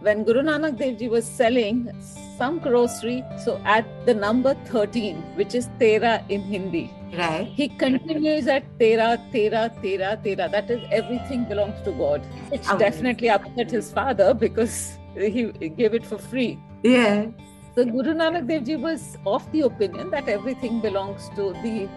when 0.00 0.24
Guru 0.24 0.42
Nanak 0.42 0.78
Dev 0.78 0.98
Ji 0.98 1.08
was 1.08 1.24
selling 1.24 1.90
some 2.38 2.58
grocery, 2.58 3.22
so 3.44 3.60
at 3.64 3.86
the 4.06 4.14
number 4.14 4.54
13, 4.66 5.16
which 5.36 5.54
is 5.54 5.68
Tera 5.78 6.24
in 6.28 6.40
Hindi, 6.40 6.90
right? 7.16 7.46
He 7.46 7.68
continues 7.68 8.46
at 8.46 8.64
Tera, 8.78 9.18
Tera, 9.30 9.70
Tera, 9.82 10.18
Tera. 10.24 10.48
That 10.48 10.70
is 10.70 10.80
everything 10.90 11.44
belongs 11.44 11.80
to 11.84 11.92
God, 11.92 12.24
which 12.48 12.62
oh, 12.70 12.78
definitely 12.78 13.28
upset 13.28 13.70
his 13.70 13.92
father 13.92 14.32
because 14.32 14.98
he 15.14 15.52
gave 15.76 15.94
it 15.94 16.04
for 16.04 16.18
free. 16.18 16.58
Yeah. 16.82 17.26
So 17.74 17.84
Guru 17.84 18.14
Nanak 18.14 18.48
Dev 18.48 18.64
Ji 18.64 18.76
was 18.76 19.18
of 19.26 19.50
the 19.52 19.62
opinion 19.62 20.10
that 20.10 20.28
everything 20.28 20.80
belongs 20.80 21.28
to 21.36 21.52
the 21.64 21.88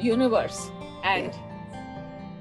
universe 0.00 0.70
and. 1.04 1.32
Yeah 1.32 1.48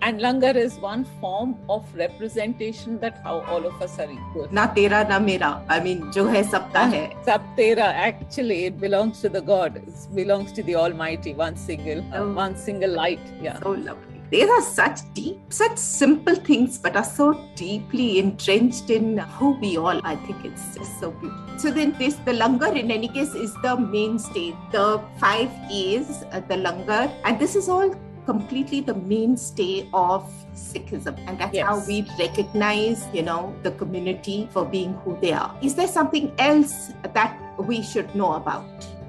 and 0.02 0.20
langar 0.20 0.56
is 0.56 0.78
one 0.80 1.06
form 1.20 1.56
of 1.70 1.86
representation 1.96 3.00
that 3.00 3.22
how 3.24 3.40
all 3.42 3.66
of 3.66 3.82
us 3.82 3.98
are 4.00 4.12
equal. 4.12 4.48
Na 4.52 4.68
tera 4.68 5.08
na 5.08 5.20
mera. 5.20 5.64
I 5.70 5.80
mean 5.80 6.12
jo 6.12 6.28
hai 6.28 6.44
sabta 6.44 6.86
hai. 6.94 7.16
sab 7.24 7.42
tera. 7.56 7.90
Actually 8.10 8.66
it 8.66 8.80
belongs 8.80 9.22
to 9.22 9.30
the 9.30 9.42
god. 9.42 9.78
It 9.78 10.16
belongs 10.16 10.52
to 10.54 10.64
the 10.64 10.76
almighty 10.76 11.34
one 11.34 11.56
single 11.56 12.06
oh. 12.14 12.32
one 12.34 12.56
single 12.56 12.92
light. 12.92 13.36
Yeah. 13.42 13.60
So 13.60 13.72
lovely. 13.72 14.08
These 14.32 14.50
are 14.50 14.62
such 14.62 15.00
deep, 15.14 15.40
such 15.50 15.78
simple 15.78 16.36
things, 16.36 16.78
but 16.78 16.96
are 16.96 17.04
so 17.04 17.26
deeply 17.56 18.18
entrenched 18.18 18.90
in 18.90 19.18
who 19.18 19.58
we 19.60 19.76
all. 19.76 20.00
I 20.06 20.16
think 20.16 20.46
it's 20.46 20.78
just 20.78 21.02
so 21.02 21.12
beautiful. 21.12 21.60
So 21.60 21.70
then, 21.70 21.92
this 22.00 22.16
the 22.28 22.32
langar. 22.32 22.74
In 22.84 22.92
any 22.92 23.10
case 23.10 23.36
is 23.36 23.54
the 23.62 23.76
mainstay. 23.76 24.56
The 24.72 25.02
five 25.20 25.52
A's, 25.70 26.24
uh, 26.32 26.40
the 26.48 26.56
langar, 26.56 27.12
and 27.26 27.38
this 27.40 27.58
is 27.58 27.68
all 27.68 27.94
completely 28.26 28.82
the 28.82 28.96
mainstay 28.96 29.88
of 29.94 30.30
Sikhism. 30.56 31.18
And 31.28 31.40
that's 31.40 31.54
yes. 31.54 31.68
how 31.68 31.86
we 31.86 32.08
recognize, 32.20 33.08
you 33.14 33.24
know, 33.24 33.56
the 33.64 33.72
community 33.72 34.48
for 34.52 34.66
being 34.66 34.94
who 35.06 35.18
they 35.22 35.34
are. 35.34 35.56
Is 35.62 35.76
there 35.76 35.88
something 35.88 36.34
else 36.38 36.92
that 37.14 37.38
we 37.58 37.82
should 37.82 38.14
know 38.16 38.34
about 38.34 38.66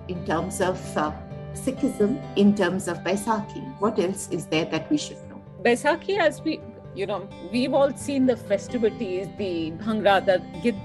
in 0.08 0.24
terms 0.26 0.60
of 0.60 0.78
uh, 0.96 1.12
Sikhism, 1.54 2.20
in 2.36 2.54
terms 2.54 2.88
of 2.88 2.98
Baisakhi? 2.98 3.62
What 3.78 3.98
else 3.98 4.28
is 4.30 4.46
there 4.46 4.64
that 4.66 4.90
we 4.90 4.98
should 4.98 5.18
know? 5.28 5.40
Baisakhi, 5.62 6.18
as 6.18 6.40
we 6.42 6.60
you 6.94 7.06
know, 7.06 7.26
we've 7.50 7.72
all 7.72 7.90
seen 7.96 8.26
the 8.26 8.36
festivities, 8.36 9.26
the 9.38 9.70
Bhangra, 9.72 10.24
the, 10.24 10.42
Gid, 10.62 10.76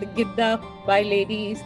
the 0.00 0.06
Gidda 0.06 0.60
by 0.86 1.02
ladies, 1.02 1.62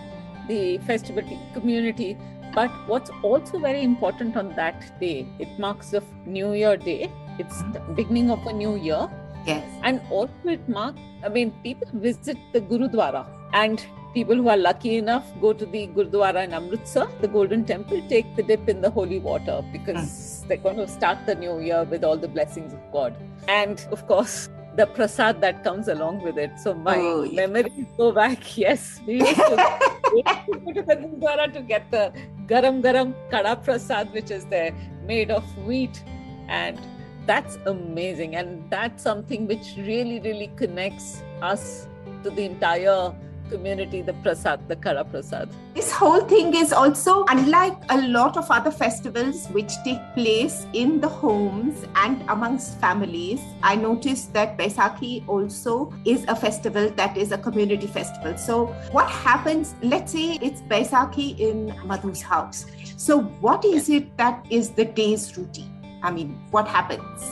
the 0.48 0.78
festivity 0.78 1.38
community 1.54 2.16
but 2.56 2.70
what's 2.86 3.10
also 3.22 3.58
very 3.58 3.82
important 3.82 4.34
on 4.34 4.54
that 4.56 4.98
day, 4.98 5.28
it 5.38 5.58
marks 5.58 5.90
the 5.90 6.02
New 6.24 6.54
Year 6.54 6.76
day. 6.78 7.12
It's 7.38 7.62
the 7.74 7.80
beginning 7.94 8.30
of 8.30 8.46
a 8.46 8.52
new 8.52 8.76
year. 8.76 9.08
Yes. 9.46 9.62
And 9.82 10.00
also 10.10 10.32
it 10.46 10.66
marks, 10.66 10.98
I 11.22 11.28
mean, 11.28 11.52
people 11.62 11.86
visit 11.92 12.38
the 12.54 12.62
Gurudwara 12.62 13.26
and 13.52 13.84
people 14.14 14.36
who 14.36 14.48
are 14.48 14.56
lucky 14.56 14.96
enough 14.96 15.26
go 15.42 15.52
to 15.52 15.66
the 15.66 15.88
Gurudwara 15.88 16.44
in 16.44 16.54
Amritsar, 16.54 17.06
the 17.20 17.28
Golden 17.28 17.66
Temple, 17.66 18.02
take 18.08 18.34
the 18.36 18.42
dip 18.42 18.66
in 18.70 18.80
the 18.80 18.90
holy 18.90 19.18
water 19.18 19.62
because 19.70 20.42
mm. 20.42 20.48
they're 20.48 20.56
going 20.56 20.78
to 20.78 20.88
start 20.88 21.18
the 21.26 21.34
new 21.34 21.60
year 21.60 21.84
with 21.84 22.04
all 22.04 22.16
the 22.16 22.28
blessings 22.28 22.72
of 22.72 22.80
God. 22.90 23.14
And 23.48 23.86
of 23.92 24.06
course, 24.06 24.48
the 24.76 24.86
prasad 24.86 25.40
that 25.40 25.64
comes 25.64 25.88
along 25.88 26.22
with 26.22 26.38
it. 26.38 26.58
So 26.60 26.74
my 26.74 26.96
oh, 26.98 27.26
memories 27.32 27.86
go 27.96 28.12
back. 28.12 28.56
Yes, 28.56 29.00
we 29.06 29.20
used 29.20 29.36
to, 29.36 29.80
we 30.12 30.22
used 30.26 30.46
to 30.46 30.58
go 30.58 30.72
to 30.72 30.82
the 30.82 30.96
Gurdwara 30.96 31.52
to 31.52 31.60
get 31.60 31.90
the 31.90 32.12
garam 32.46 32.82
garam 32.82 33.14
kada 33.30 33.56
prasad, 33.56 34.12
which 34.12 34.30
is 34.30 34.46
there 34.46 34.72
made 35.06 35.30
of 35.30 35.44
wheat, 35.66 36.02
and 36.48 36.78
that's 37.26 37.58
amazing. 37.66 38.36
And 38.36 38.70
that's 38.70 39.02
something 39.02 39.46
which 39.46 39.74
really, 39.78 40.20
really 40.20 40.50
connects 40.56 41.22
us 41.42 41.88
to 42.22 42.30
the 42.30 42.44
entire 42.44 43.14
community 43.50 44.02
the 44.02 44.12
prasad, 44.14 44.68
the 44.68 44.76
Kara 44.76 45.04
Prasad. 45.04 45.48
This 45.74 45.92
whole 45.92 46.20
thing 46.20 46.54
is 46.54 46.72
also 46.72 47.24
unlike 47.26 47.76
a 47.90 48.00
lot 48.08 48.36
of 48.36 48.50
other 48.50 48.70
festivals 48.70 49.46
which 49.48 49.72
take 49.84 50.00
place 50.14 50.66
in 50.72 51.00
the 51.00 51.08
homes 51.08 51.84
and 51.96 52.22
amongst 52.28 52.80
families. 52.80 53.40
I 53.62 53.76
noticed 53.76 54.32
that 54.34 54.56
Baisakhi 54.58 55.26
also 55.28 55.92
is 56.04 56.24
a 56.28 56.36
festival 56.36 56.90
that 56.90 57.16
is 57.16 57.32
a 57.32 57.38
community 57.38 57.86
festival. 57.86 58.36
So, 58.36 58.66
what 58.92 59.08
happens? 59.08 59.74
Let's 59.82 60.12
say 60.12 60.38
it's 60.42 60.62
Baisakhi 60.62 61.38
in 61.38 61.70
Madhu's 61.86 62.22
house. 62.22 62.66
So, 62.96 63.22
what 63.40 63.64
is 63.64 63.88
it 63.88 64.16
that 64.16 64.46
is 64.50 64.70
the 64.70 64.84
day's 64.84 65.36
routine? 65.36 65.72
I 66.02 66.10
mean, 66.10 66.38
what 66.50 66.68
happens? 66.68 67.22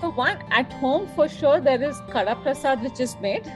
So, 0.00 0.10
one 0.10 0.38
at 0.50 0.72
home 0.74 1.08
for 1.14 1.28
sure, 1.28 1.60
there 1.60 1.82
is 1.82 1.96
Kara 2.12 2.36
Prasad 2.36 2.82
which 2.82 3.00
is 3.00 3.16
made 3.20 3.50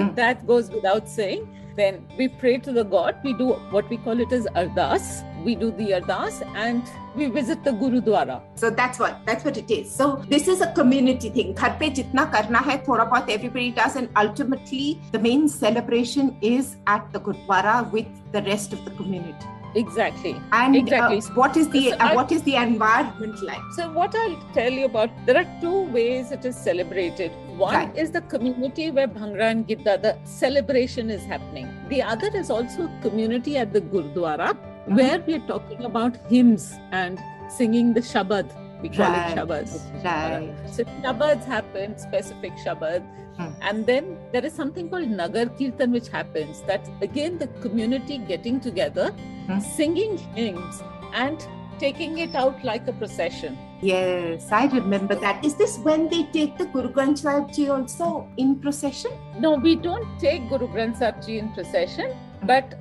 mm. 0.00 0.14
that 0.16 0.46
goes 0.46 0.70
without 0.70 1.08
saying 1.08 1.48
then 1.76 2.06
we 2.18 2.28
pray 2.28 2.58
to 2.58 2.72
the 2.72 2.84
god. 2.84 3.16
We 3.22 3.32
do 3.32 3.52
what 3.70 3.88
we 3.88 3.96
call 3.96 4.20
it 4.20 4.32
as 4.32 4.46
ardas. 4.54 5.24
We 5.44 5.54
do 5.54 5.70
the 5.70 5.92
ardas 5.92 6.42
and 6.54 6.82
we 7.14 7.26
visit 7.26 7.64
the 7.64 7.72
gurudwara. 7.72 8.42
So 8.54 8.70
that's 8.70 8.98
what 8.98 9.20
that's 9.26 9.44
what 9.44 9.56
it 9.56 9.70
is. 9.70 9.90
So 9.90 10.16
this 10.28 10.48
is 10.48 10.60
a 10.60 10.72
community 10.72 11.30
thing. 11.30 11.54
ghar 11.54 11.72
pe 11.78 11.90
jitna 11.90 12.30
karna 12.36 12.58
hai 12.68 12.78
thoda 12.90 13.08
bahut 13.14 13.34
everybody 13.38 13.70
does 13.70 13.96
and 13.96 14.22
ultimately 14.26 15.00
the 15.12 15.18
main 15.18 15.48
celebration 15.48 16.36
is 16.52 16.76
at 16.86 17.10
the 17.12 17.20
gurudwara 17.20 17.90
with 17.90 18.06
the 18.32 18.42
rest 18.42 18.72
of 18.72 18.84
the 18.84 18.94
community 19.02 19.61
exactly. 19.74 20.40
And 20.52 20.76
exactly. 20.76 21.18
uh, 21.18 21.34
what 21.34 21.56
is 21.56 21.68
the 21.70 21.92
uh, 21.92 22.14
what 22.14 22.32
is 22.32 22.42
the 22.42 22.56
environment 22.56 23.42
like? 23.42 23.60
So 23.76 23.90
what 23.92 24.14
i'll 24.14 24.38
tell 24.54 24.70
you 24.70 24.86
about 24.86 25.10
there 25.26 25.36
are 25.36 25.60
two 25.60 25.82
ways 25.96 26.32
it 26.32 26.44
is 26.44 26.56
celebrated. 26.56 27.32
One 27.56 27.74
right. 27.74 27.96
is 27.96 28.10
the 28.10 28.22
community 28.22 28.90
where 28.90 29.08
bhangra 29.08 29.50
and 29.50 29.66
gidda 29.68 30.00
the 30.02 30.16
celebration 30.24 31.10
is 31.10 31.24
happening. 31.24 31.68
The 31.88 32.02
other 32.02 32.30
is 32.34 32.50
also 32.50 32.90
community 33.02 33.56
at 33.58 33.72
the 33.72 33.80
gurdwara 33.80 34.50
mm-hmm. 34.52 34.96
where 34.96 35.20
we 35.20 35.34
are 35.34 35.46
talking 35.46 35.84
about 35.84 36.16
hymns 36.28 36.74
and 36.90 37.18
singing 37.48 37.94
the 37.94 38.00
shabad 38.00 38.58
we 38.82 38.88
call 38.88 39.10
right. 39.10 39.30
it 39.30 39.38
shabads 39.38 40.04
right 40.04 40.54
so 40.68 40.84
shabads 40.84 41.44
happen 41.44 41.98
specific 41.98 42.52
shabad 42.64 43.02
Hmm. 43.36 43.48
And 43.62 43.86
then 43.86 44.18
there 44.32 44.44
is 44.44 44.52
something 44.52 44.88
called 44.88 45.08
Nagar 45.08 45.46
Kirtan, 45.46 45.92
which 45.92 46.08
happens 46.08 46.62
that 46.62 46.88
again 47.00 47.38
the 47.38 47.48
community 47.66 48.18
getting 48.18 48.60
together, 48.60 49.10
hmm. 49.46 49.58
singing 49.58 50.18
hymns, 50.18 50.82
and 51.14 51.46
taking 51.78 52.18
it 52.18 52.34
out 52.34 52.62
like 52.64 52.86
a 52.88 52.92
procession. 52.92 53.58
Yes, 53.80 54.52
I 54.52 54.66
remember 54.66 55.16
that. 55.16 55.44
Is 55.44 55.56
this 55.56 55.78
when 55.78 56.08
they 56.08 56.24
take 56.24 56.56
the 56.56 56.66
Guru 56.66 56.92
Granth 56.92 57.18
Sahib 57.18 57.52
Ji 57.52 57.68
also 57.68 58.28
in 58.36 58.56
procession? 58.56 59.12
No, 59.38 59.54
we 59.56 59.74
don't 59.74 60.06
take 60.20 60.48
Guru 60.48 60.68
Granth 60.68 60.98
Sahib 60.98 61.22
Ji 61.22 61.38
in 61.38 61.52
procession, 61.52 62.12
hmm. 62.12 62.46
but 62.46 62.78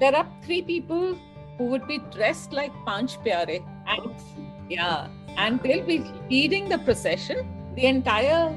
there 0.00 0.14
are 0.14 0.26
three 0.42 0.62
people 0.62 1.18
who 1.58 1.64
would 1.66 1.86
be 1.86 1.98
dressed 2.10 2.52
like 2.52 2.72
Panch 2.86 3.16
Pyare. 3.24 3.64
And, 3.86 4.12
yeah, 4.68 5.08
and 5.36 5.60
they'll 5.62 5.86
be 5.86 5.98
leading 6.30 6.68
the 6.68 6.78
procession. 6.78 7.48
The 7.76 7.86
entire 7.86 8.54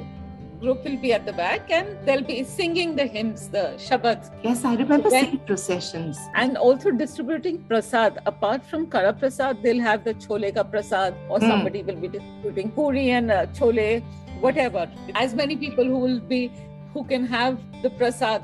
group 0.60 0.84
will 0.84 0.98
be 0.98 1.14
at 1.14 1.26
the 1.26 1.34
back 1.34 1.70
and 1.72 1.98
they'll 2.06 2.24
be 2.24 2.44
singing 2.44 2.96
the 2.96 3.06
hymns, 3.06 3.50
the 3.50 3.74
Shabad. 3.78 4.32
Yes, 4.44 4.66
I 4.66 4.76
remember 4.76 5.10
then, 5.10 5.26
seeing 5.26 5.40
processions. 5.40 6.20
And 6.36 6.58
also 6.58 6.92
distributing 6.92 7.64
prasad. 7.64 8.20
Apart 8.26 8.66
from 8.66 8.90
Kara 8.90 9.14
prasad, 9.14 9.62
they'll 9.62 9.82
have 9.82 10.04
the 10.04 10.14
chole 10.16 10.54
ka 10.54 10.64
prasad 10.64 11.16
or 11.30 11.40
mm. 11.40 11.48
somebody 11.48 11.84
will 11.84 11.96
be 11.96 12.08
distributing 12.08 12.72
puri 12.72 13.12
and 13.12 13.32
uh, 13.32 13.46
chole, 13.48 14.04
whatever. 14.40 14.90
As 15.16 15.36
many 15.36 15.56
people 15.56 15.86
who 15.86 15.98
will 15.98 16.20
be, 16.20 16.52
who 16.94 17.04
can 17.04 17.26
have 17.26 17.60
the 17.82 17.90
prasad. 17.92 18.42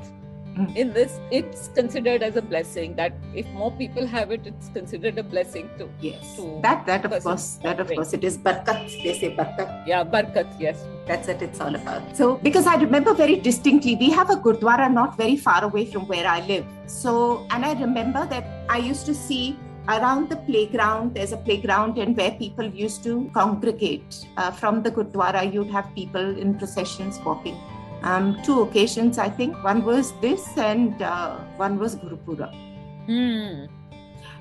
In 0.56 0.92
this 0.92 1.18
it's 1.30 1.68
considered 1.68 2.22
as 2.22 2.36
a 2.36 2.42
blessing 2.42 2.94
that 2.94 3.12
if 3.34 3.46
more 3.48 3.70
people 3.72 4.06
have 4.06 4.30
it 4.30 4.46
it's 4.46 4.68
considered 4.68 5.18
a 5.18 5.22
blessing 5.22 5.68
too 5.78 5.90
yes. 6.00 6.36
to 6.36 6.60
that 6.62 6.86
that 6.86 7.04
of 7.04 7.22
course 7.22 7.58
that 7.62 7.80
of 7.80 7.88
course 7.88 8.12
it 8.12 8.22
is 8.22 8.38
barkat 8.38 8.86
they 9.02 9.18
say 9.18 9.34
barkat. 9.34 9.86
Yeah 9.86 10.04
barkat 10.04 10.46
yes. 10.60 10.84
That's 11.06 11.28
what 11.28 11.42
it's 11.42 11.60
all 11.60 11.74
about. 11.74 12.16
So 12.16 12.36
because 12.36 12.66
i 12.66 12.76
remember 12.76 13.14
very 13.14 13.36
distinctly 13.36 13.96
we 13.96 14.10
have 14.10 14.30
a 14.30 14.36
gurdwara 14.36 14.92
not 14.92 15.16
very 15.16 15.36
far 15.36 15.64
away 15.64 15.86
from 15.86 16.06
where 16.06 16.26
i 16.26 16.40
live. 16.46 16.64
So 16.86 17.46
and 17.50 17.64
i 17.64 17.72
remember 17.80 18.26
that 18.26 18.44
i 18.68 18.78
used 18.78 19.06
to 19.06 19.14
see 19.14 19.58
around 19.88 20.30
the 20.30 20.36
playground 20.48 21.14
there's 21.14 21.32
a 21.32 21.36
playground 21.36 21.98
and 21.98 22.16
where 22.16 22.30
people 22.30 22.64
used 22.64 23.02
to 23.04 23.30
congregate. 23.34 24.24
Uh, 24.36 24.50
from 24.50 24.82
the 24.82 24.90
gurdwara 24.90 25.52
you'd 25.52 25.70
have 25.70 25.92
people 25.94 26.38
in 26.38 26.56
processions 26.56 27.18
walking 27.24 27.58
um, 28.04 28.38
two 28.44 28.60
occasions, 28.60 29.18
I 29.18 29.30
think. 29.30 29.62
One 29.64 29.84
was 29.84 30.12
this, 30.20 30.56
and 30.58 31.00
uh, 31.02 31.38
one 31.56 31.78
was 31.78 31.96
Gurpurab. 31.96 32.54
Hmm. 33.06 33.64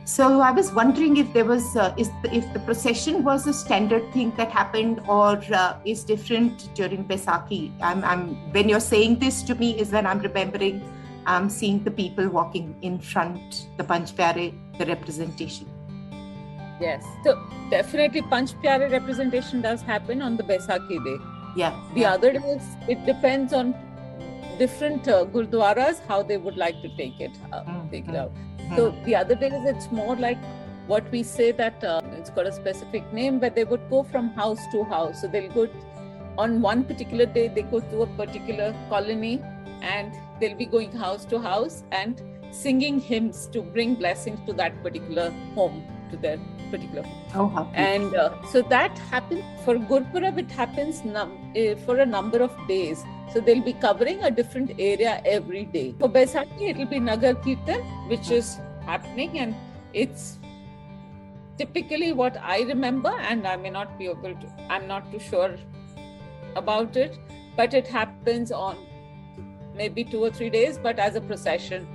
So 0.06 0.42
I 0.42 0.52
was 0.52 0.74
wondering 0.74 1.16
if 1.16 1.32
there 1.32 1.46
was, 1.46 1.78
uh, 1.78 1.94
is 1.98 2.10
the, 2.22 2.36
if 2.36 2.52
the 2.52 2.60
procession 2.60 3.24
was 3.24 3.48
a 3.48 3.54
standard 3.54 4.12
thing 4.12 4.34
that 4.36 4.52
happened, 4.52 5.02
or 5.08 5.42
uh, 5.54 5.78
is 5.86 6.04
different 6.04 6.76
during 6.76 7.06
Baisakhi. 7.06 7.72
I'm, 7.82 8.04
I'm, 8.04 8.52
when 8.52 8.68
you're 8.68 8.82
saying 8.82 9.20
this 9.20 9.42
to 9.44 9.56
me, 9.56 9.80
is 9.80 9.92
when 9.92 10.06
I'm 10.06 10.20
remembering 10.20 10.84
um, 11.26 11.50
seeing 11.50 11.82
the 11.86 11.92
people 11.92 12.28
walking 12.28 12.76
in 12.82 13.00
front, 13.00 13.68
the 13.78 13.84
Panch 13.86 14.12
Pyare, 14.12 14.54
the 14.78 14.86
representation. 14.86 15.70
Yes, 16.82 17.06
so 17.24 17.42
definitely 17.70 18.24
Panch 18.24 18.62
Pyare 18.62 18.92
representation 18.92 19.62
does 19.62 19.82
happen 19.82 20.22
on 20.22 20.36
the 20.36 20.44
Baisakhi 20.44 21.02
day 21.06 21.33
yeah 21.56 21.80
the 21.94 22.02
yeah. 22.02 22.14
other 22.14 22.32
is 22.32 22.64
it 22.88 23.06
depends 23.06 23.54
on 23.54 23.74
different 24.58 25.08
uh, 25.08 25.26
gurdwaras 25.26 26.02
how 26.08 26.22
they 26.22 26.38
would 26.38 26.58
like 26.58 26.82
to 26.82 26.90
take 26.98 27.20
it 27.20 27.32
uh, 27.52 27.62
mm-hmm. 27.62 27.90
take 27.90 28.08
it 28.08 28.16
out 28.16 28.32
mm-hmm. 28.34 28.76
so 28.76 28.92
the 29.06 29.16
other 29.16 29.36
day 29.36 29.48
is 29.48 29.66
it's 29.76 29.92
more 29.92 30.16
like 30.16 30.38
what 30.88 31.10
we 31.12 31.24
say 31.24 31.52
that 31.52 31.84
uh, 31.84 32.02
it's 32.18 32.30
got 32.30 32.46
a 32.46 32.52
specific 32.52 33.12
name 33.14 33.40
where 33.40 33.50
they 33.50 33.64
would 33.64 33.90
go 33.90 34.04
from 34.04 34.30
house 34.32 34.68
to 34.72 34.84
house 34.84 35.22
so 35.22 35.28
they'll 35.28 35.52
go 35.54 35.68
on 36.38 36.62
one 36.62 36.84
particular 36.84 37.26
day 37.26 37.48
they 37.48 37.62
go 37.62 37.80
to 37.80 38.02
a 38.02 38.08
particular 38.18 38.76
colony 38.90 39.42
and 39.82 40.14
they'll 40.40 40.58
be 40.58 40.66
going 40.66 40.92
house 40.92 41.26
to 41.26 41.40
house 41.40 41.84
and 41.92 42.22
singing 42.52 43.00
hymns 43.00 43.48
to 43.48 43.62
bring 43.62 43.96
blessings 43.96 44.40
to 44.46 44.54
that 44.54 44.82
particular 44.84 45.30
home 45.56 45.84
to 46.12 46.18
their 46.18 46.38
particular 46.74 47.04
Oh, 47.42 47.48
how 47.56 47.64
and 47.74 48.16
uh, 48.16 48.30
so 48.52 48.62
that 48.74 48.98
happens 49.14 49.44
for 49.66 49.76
Gurpurab. 49.92 50.40
It 50.44 50.52
happens 50.52 51.04
num- 51.04 51.36
uh, 51.62 51.76
for 51.86 51.98
a 52.06 52.06
number 52.06 52.42
of 52.48 52.56
days. 52.68 53.04
So 53.34 53.42
they'll 53.42 53.68
be 53.68 53.74
covering 53.74 54.24
a 54.24 54.32
different 54.40 54.74
area 54.78 55.22
every 55.26 55.66
day. 55.66 55.96
For 56.00 56.10
Baisakhi, 56.18 56.70
it'll 56.70 56.92
be 56.94 57.00
Nagar 57.00 57.34
Kirtan, 57.48 57.82
which 58.14 58.30
is 58.40 58.58
happening, 58.86 59.40
and 59.40 59.56
it's 59.94 60.38
typically 61.58 62.14
what 62.14 62.38
I 62.56 62.62
remember, 62.74 63.14
and 63.32 63.48
I 63.48 63.56
may 63.56 63.72
not 63.80 63.98
be 63.98 64.08
able 64.14 64.36
to. 64.44 64.52
I'm 64.70 64.88
not 64.88 65.12
too 65.12 65.20
sure 65.32 65.56
about 66.56 66.98
it, 67.06 67.18
but 67.58 67.74
it 67.74 67.88
happens 67.88 68.52
on 68.52 68.78
maybe 69.76 70.04
two 70.04 70.24
or 70.24 70.30
three 70.30 70.50
days, 70.50 70.78
but 70.78 71.00
as 71.00 71.16
a 71.16 71.22
procession 71.22 71.88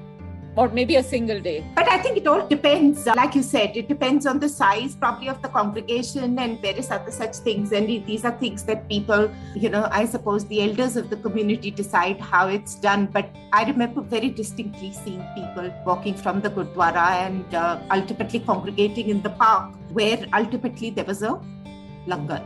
or 0.58 0.68
maybe 0.68 0.96
a 0.96 1.02
single 1.02 1.40
day. 1.40 1.64
But 1.76 1.88
I 1.88 1.98
think 1.98 2.16
it 2.16 2.26
all 2.26 2.44
depends, 2.46 3.06
like 3.06 3.36
you 3.36 3.44
said, 3.44 3.76
it 3.76 3.86
depends 3.88 4.26
on 4.26 4.40
the 4.40 4.48
size 4.48 4.96
probably 4.96 5.28
of 5.28 5.40
the 5.40 5.48
congregation 5.48 6.37
and 6.44 6.61
various 6.61 6.90
other 6.90 7.12
such 7.12 7.37
things. 7.37 7.70
And 7.70 7.87
these 7.87 8.24
are 8.24 8.33
things 8.33 8.64
that 8.64 8.88
people, 8.88 9.30
you 9.54 9.70
know, 9.70 9.88
I 9.92 10.04
suppose 10.04 10.46
the 10.46 10.62
elders 10.62 10.96
of 10.96 11.11
the 11.11 11.16
community 11.16 11.70
decide 11.70 12.20
how 12.20 12.48
it's 12.48 12.74
done. 12.74 13.06
But 13.06 13.30
I 13.52 13.64
remember 13.70 14.00
very 14.00 14.30
distinctly 14.30 14.92
seeing 14.92 15.24
people 15.37 15.72
walking 15.87 16.14
from 16.14 16.40
the 16.40 16.50
Gurdwara 16.50 17.09
and 17.26 17.54
uh, 17.54 17.78
ultimately 17.92 18.40
congregating 18.40 19.11
in 19.11 19.22
the 19.22 19.30
park, 19.30 19.72
where 19.92 20.26
ultimately 20.33 20.90
there 20.90 21.04
was 21.04 21.22
a 21.22 21.40
langar. 22.09 22.42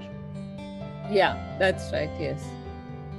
Yeah, 1.10 1.56
that's 1.58 1.90
right, 1.92 2.10
yes 2.20 2.42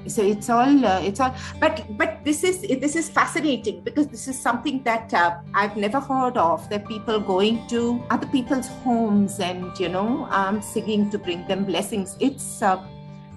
so 0.07 0.21
it's 0.21 0.49
all 0.49 0.85
uh, 0.85 0.99
it's 1.01 1.19
all 1.19 1.35
but 1.59 1.85
but 1.97 2.23
this 2.23 2.43
is 2.43 2.61
this 2.61 2.95
is 2.95 3.09
fascinating 3.09 3.81
because 3.81 4.07
this 4.07 4.27
is 4.27 4.39
something 4.39 4.81
that 4.83 5.13
uh, 5.13 5.37
i've 5.53 5.77
never 5.77 5.99
heard 5.99 6.37
of 6.37 6.67
that 6.69 6.87
people 6.87 7.19
going 7.19 7.65
to 7.67 8.01
other 8.09 8.27
people's 8.27 8.67
homes 8.83 9.39
and 9.39 9.79
you 9.79 9.89
know 9.89 10.27
um, 10.31 10.61
singing 10.61 11.09
to 11.09 11.17
bring 11.17 11.47
them 11.47 11.65
blessings. 11.65 12.15
It's 12.19 12.61
uh, 12.61 12.83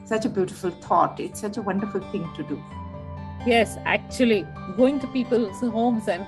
such 0.05 0.25
a 0.25 0.29
beautiful 0.29 0.71
thought. 0.71 1.21
It's 1.21 1.41
such 1.41 1.57
a 1.57 1.63
wonderful 1.63 2.01
thing 2.13 2.29
to 2.37 2.43
do. 2.43 2.63
Yes 3.47 3.79
actually 3.85 4.47
going 4.77 4.99
to 5.01 5.07
people's 5.09 5.61
homes 5.61 6.09
and 6.09 6.27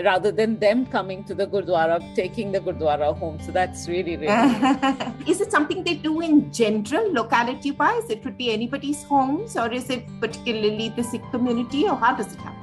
rather 0.00 0.32
than 0.32 0.58
them 0.58 0.86
coming 0.86 1.24
to 1.24 1.34
the 1.34 1.46
Gurdwara, 1.46 2.14
taking 2.14 2.52
the 2.52 2.60
Gurdwara 2.60 3.16
home. 3.16 3.38
So 3.40 3.52
that's 3.52 3.88
really, 3.88 4.16
really. 4.16 4.26
is 5.26 5.40
it 5.40 5.50
something 5.50 5.84
they 5.84 5.94
do 5.94 6.20
in 6.20 6.52
general, 6.52 7.12
locality 7.12 7.72
wise? 7.72 8.08
It 8.10 8.22
could 8.22 8.36
be 8.36 8.52
anybody's 8.52 9.02
homes, 9.02 9.56
or 9.56 9.72
is 9.72 9.90
it 9.90 10.04
particularly 10.20 10.88
the 10.90 11.04
Sikh 11.04 11.22
community, 11.30 11.88
or 11.88 11.96
how 11.96 12.14
does 12.14 12.32
it 12.32 12.40
happen? 12.40 12.58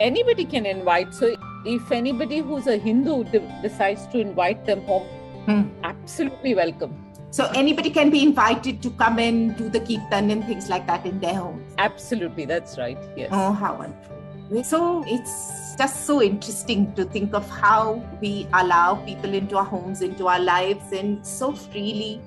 Anybody 0.00 0.44
can 0.44 0.66
invite. 0.66 1.14
So 1.14 1.36
if 1.64 1.90
anybody 1.90 2.38
who's 2.38 2.66
a 2.66 2.76
Hindu 2.76 3.24
decides 3.62 4.06
to 4.08 4.20
invite 4.20 4.64
them 4.64 4.82
home, 4.82 5.06
hmm. 5.46 5.62
absolutely 5.84 6.54
welcome. 6.54 7.04
So 7.30 7.50
anybody 7.54 7.90
can 7.90 8.10
be 8.10 8.22
invited 8.22 8.80
to 8.82 8.90
come 8.90 9.18
and 9.18 9.56
do 9.56 9.68
the 9.68 9.80
kirtan 9.80 10.30
and 10.30 10.44
things 10.44 10.70
like 10.70 10.86
that 10.86 11.04
in 11.04 11.20
their 11.20 11.34
homes. 11.34 11.74
Absolutely, 11.76 12.46
that's 12.46 12.78
right. 12.78 12.98
Yes. 13.16 13.28
Oh, 13.32 13.52
how 13.52 13.76
wonderful. 13.76 14.17
So 14.62 15.04
it's 15.06 15.76
just 15.76 16.06
so 16.06 16.22
interesting 16.22 16.94
to 16.94 17.04
think 17.04 17.34
of 17.34 17.48
how 17.48 18.02
we 18.20 18.46
allow 18.54 18.94
people 19.04 19.34
into 19.34 19.58
our 19.58 19.64
homes, 19.64 20.00
into 20.00 20.26
our 20.26 20.40
lives, 20.40 20.92
and 20.92 21.24
so 21.24 21.52
freely, 21.52 22.20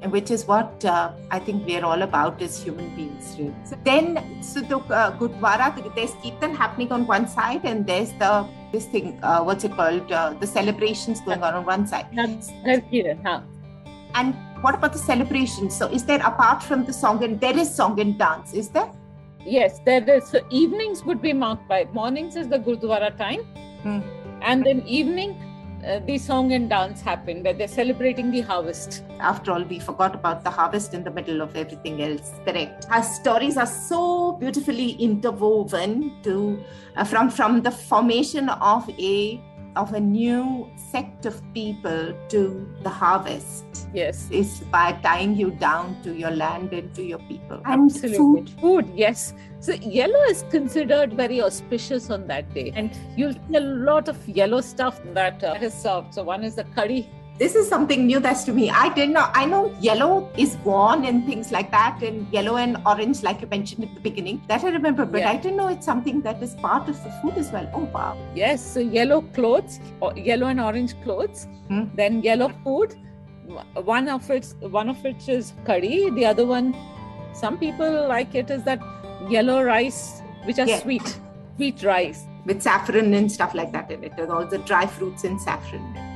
and 0.00 0.10
which 0.10 0.30
is 0.30 0.46
what 0.46 0.84
uh, 0.84 1.12
I 1.30 1.38
think 1.38 1.64
we're 1.64 1.84
all 1.84 2.02
about 2.02 2.42
as 2.42 2.60
human 2.60 2.94
beings. 2.96 3.36
Really. 3.38 3.54
So 3.64 3.78
then, 3.84 4.42
so 4.42 4.60
the 4.60 4.78
uh, 4.78 5.16
Gurdwara, 5.18 5.94
there's 5.94 6.14
Kirtan 6.22 6.54
happening 6.54 6.90
on 6.90 7.06
one 7.06 7.28
side, 7.28 7.64
and 7.64 7.86
there's 7.86 8.12
the 8.14 8.46
this 8.72 8.86
thing, 8.86 9.18
uh, 9.22 9.42
what's 9.42 9.64
it 9.64 9.72
called? 9.72 10.10
Uh, 10.10 10.32
the 10.40 10.46
celebrations 10.46 11.20
going 11.20 11.42
on 11.42 11.54
on 11.54 11.64
one 11.64 11.86
side. 11.86 12.06
And 14.14 14.34
what 14.62 14.74
about 14.74 14.92
the 14.92 14.98
celebrations? 14.98 15.76
So, 15.76 15.88
is 15.88 16.04
there 16.04 16.20
apart 16.20 16.62
from 16.62 16.84
the 16.84 16.92
song 16.92 17.22
and 17.22 17.40
there 17.40 17.56
is 17.56 17.72
song 17.72 18.00
and 18.00 18.18
dance? 18.18 18.52
Is 18.52 18.68
there? 18.68 18.90
Yes, 19.44 19.80
there 19.84 20.08
is. 20.08 20.28
So 20.28 20.40
evenings 20.50 21.04
would 21.04 21.20
be 21.20 21.32
marked 21.32 21.68
by 21.68 21.84
mornings 21.92 22.36
is 22.36 22.48
the 22.48 22.58
Gurdwara 22.58 23.16
time, 23.16 23.40
hmm. 23.82 24.00
and 24.42 24.64
then 24.64 24.86
evening 24.86 25.36
uh, 25.84 25.98
the 26.06 26.16
song 26.16 26.52
and 26.52 26.70
dance 26.70 27.00
happen 27.00 27.42
where 27.42 27.52
they're 27.52 27.66
celebrating 27.66 28.30
the 28.30 28.40
harvest. 28.40 29.02
After 29.18 29.52
all, 29.52 29.64
we 29.64 29.80
forgot 29.80 30.14
about 30.14 30.44
the 30.44 30.50
harvest 30.50 30.94
in 30.94 31.02
the 31.02 31.10
middle 31.10 31.40
of 31.40 31.56
everything 31.56 32.00
else. 32.02 32.32
Correct. 32.44 32.86
Our 32.90 33.02
stories 33.02 33.56
are 33.56 33.66
so 33.66 34.32
beautifully 34.32 34.90
interwoven 34.92 36.22
to 36.22 36.62
uh, 36.96 37.04
from 37.04 37.30
from 37.30 37.62
the 37.62 37.70
formation 37.70 38.48
of 38.48 38.88
a 38.90 39.40
of 39.76 39.94
a 39.94 40.00
new 40.00 40.70
sect 40.76 41.26
of 41.26 41.40
people 41.54 42.14
to 42.28 42.68
the 42.82 42.88
harvest. 42.88 43.64
Yes. 43.94 44.28
Is 44.30 44.60
by 44.70 44.92
tying 45.02 45.36
you 45.36 45.50
down 45.50 46.02
to 46.02 46.14
your 46.14 46.30
land 46.30 46.72
and 46.72 46.94
to 46.94 47.02
your 47.02 47.18
people. 47.20 47.60
And 47.64 47.90
Absolutely. 47.90 48.18
food. 48.18 48.50
Food, 48.60 48.92
yes. 48.94 49.34
So 49.60 49.72
yellow 49.72 50.22
is 50.24 50.44
considered 50.50 51.14
very 51.14 51.40
auspicious 51.40 52.10
on 52.10 52.26
that 52.26 52.52
day. 52.52 52.72
And 52.74 52.96
you'll 53.16 53.34
see 53.34 53.56
a 53.56 53.60
lot 53.60 54.08
of 54.08 54.28
yellow 54.28 54.60
stuff 54.60 55.00
that 55.14 55.42
uh, 55.42 55.56
is 55.60 55.74
served. 55.74 56.14
So 56.14 56.22
one 56.22 56.44
is 56.44 56.56
the 56.56 56.64
curry 56.64 57.08
this 57.42 57.56
is 57.60 57.68
something 57.68 58.06
new 58.06 58.18
that's 58.24 58.44
to 58.48 58.52
me 58.56 58.64
i 58.80 58.88
didn't 58.96 59.16
i 59.40 59.44
know 59.52 59.60
yellow 59.86 60.10
is 60.42 60.50
worn 60.66 61.04
and 61.10 61.24
things 61.28 61.50
like 61.54 61.70
that 61.72 62.02
and 62.08 62.32
yellow 62.36 62.56
and 62.64 62.76
orange 62.90 63.22
like 63.26 63.40
you 63.44 63.48
mentioned 63.54 63.86
at 63.86 63.94
the 63.96 64.02
beginning 64.04 64.36
that 64.50 64.66
i 64.68 64.70
remember 64.76 65.04
but 65.14 65.22
yeah. 65.22 65.30
i 65.30 65.36
didn't 65.36 65.56
know 65.60 65.66
it's 65.74 65.88
something 65.92 66.20
that 66.26 66.44
is 66.46 66.54
part 66.66 66.88
of 66.92 67.02
the 67.04 67.10
food 67.20 67.40
as 67.42 67.50
well 67.54 67.66
oh 67.78 67.86
wow 67.96 68.12
yes 68.42 68.64
so 68.74 68.84
yellow 68.98 69.20
clothes 69.38 69.80
yellow 70.28 70.46
and 70.52 70.60
orange 70.68 70.94
clothes 71.02 71.48
hmm. 71.68 71.82
then 72.02 72.22
yellow 72.28 72.48
food 72.62 72.94
one 73.94 74.08
of 74.08 74.30
its 74.30 74.54
one 74.78 74.88
of 74.94 75.02
which 75.08 75.28
is 75.28 75.52
curry 75.64 75.98
the 76.20 76.24
other 76.32 76.46
one 76.46 76.72
some 77.42 77.58
people 77.64 78.08
like 78.14 78.36
it 78.44 78.54
is 78.58 78.62
that 78.70 78.80
yellow 79.36 79.58
rice 79.72 80.22
which 80.44 80.60
are 80.60 80.68
yeah. 80.68 80.80
sweet 80.86 81.18
sweet 81.56 81.82
rice 81.82 82.24
with 82.46 82.62
saffron 82.62 83.12
and 83.20 83.36
stuff 83.40 83.52
like 83.62 83.72
that 83.72 83.90
in 83.90 84.04
it 84.04 84.24
and 84.24 84.30
all 84.30 84.46
the 84.56 84.64
dry 84.70 84.86
fruits 84.86 85.24
and 85.24 85.40
saffron 85.48 86.11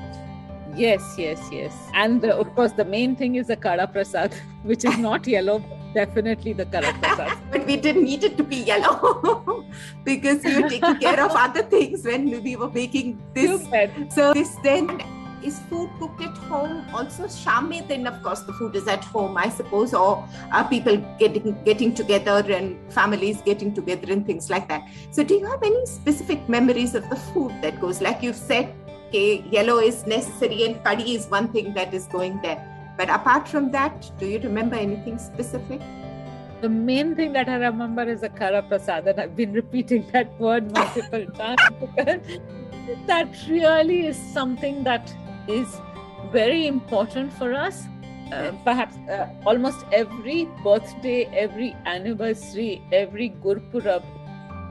Yes, 0.77 1.15
yes, 1.17 1.41
yes. 1.51 1.75
And 1.95 2.21
the, 2.21 2.37
of 2.37 2.55
course, 2.55 2.73
the 2.73 2.85
main 2.85 3.17
thing 3.17 3.37
is 3.37 3.47
the 3.47 3.57
Kara 3.57 3.87
Prasad, 3.87 4.35
which 4.63 4.85
is 4.85 4.99
not 4.99 5.27
yellow. 5.27 5.63
definitely 5.95 6.53
the 6.53 6.67
Karaprasad. 6.67 7.39
but 7.51 7.67
we 7.67 7.77
didn't 7.77 8.05
need 8.05 8.23
it 8.23 8.37
to 8.37 8.45
be 8.45 8.57
yellow 8.57 9.65
because 10.05 10.45
we 10.45 10.61
were 10.61 10.69
taking 10.69 10.99
care 11.05 11.21
of 11.25 11.33
other 11.45 11.63
things 11.63 12.05
when 12.05 12.43
we 12.43 12.57
were 12.57 12.71
making 12.71 13.23
this. 13.33 13.63
So 14.15 14.35
this 14.35 14.57
then 14.63 15.01
is 15.43 15.59
food 15.71 15.91
cooked 15.99 16.23
at 16.23 16.37
home 16.51 16.85
also 16.93 17.29
shame 17.29 17.87
then 17.89 18.07
of 18.07 18.23
course 18.23 18.41
the 18.49 18.55
food 18.55 18.75
is 18.81 18.89
at 18.89 19.05
home 19.05 19.37
i 19.37 19.49
suppose 19.49 19.93
or 19.95 20.27
are 20.51 20.65
people 20.69 20.97
getting 21.19 21.57
getting 21.65 21.93
together 22.01 22.39
and 22.59 22.93
families 22.93 23.43
getting 23.43 23.73
together 23.73 24.13
and 24.13 24.27
things 24.27 24.49
like 24.55 24.67
that 24.69 24.89
so 25.11 25.23
do 25.23 25.35
you 25.35 25.47
have 25.47 25.63
any 25.63 25.85
specific 25.87 26.49
memories 26.49 26.95
of 26.95 27.09
the 27.11 27.17
food 27.17 27.53
that 27.63 27.81
goes 27.81 28.01
like 28.01 28.23
you've 28.23 28.43
said 28.51 28.75
okay 29.09 29.45
yellow 29.51 29.79
is 29.79 30.07
necessary 30.07 30.65
and 30.65 30.83
curry 30.85 31.11
is 31.19 31.27
one 31.29 31.49
thing 31.53 31.75
that 31.75 31.95
is 31.95 32.07
going 32.07 32.41
there 32.43 32.63
but 32.97 33.11
apart 33.11 33.47
from 33.47 33.71
that, 33.73 34.11
do 34.19 34.27
you 34.27 34.39
remember 34.41 34.77
anything 34.77 35.19
specific? 35.19 35.81
The 36.63 36.69
main 36.71 37.15
thing 37.15 37.33
that 37.35 37.49
I 37.49 37.57
remember 37.57 38.03
is 38.03 38.23
a 38.23 38.31
Kara 38.31 38.63
Prasad, 38.63 39.07
and 39.07 39.21
I've 39.21 39.37
been 39.37 39.53
repeating 39.53 40.07
that 40.13 40.41
word 40.41 40.73
multiple 40.73 41.27
times 41.35 41.61
because 41.79 42.41
that 43.07 43.29
really 43.49 44.07
is 44.07 44.17
something 44.33 44.83
that 44.85 45.15
is 45.47 45.69
very 46.33 46.67
important 46.67 47.33
for 47.35 47.53
us. 47.53 47.85
Uh, 48.33 48.53
perhaps 48.65 48.97
uh, 49.09 49.29
almost 49.45 49.85
every 49.93 50.49
birthday, 50.65 51.27
every 51.27 51.77
anniversary, 51.85 52.83
every 52.91 53.31
Gurpurab, 53.45 54.03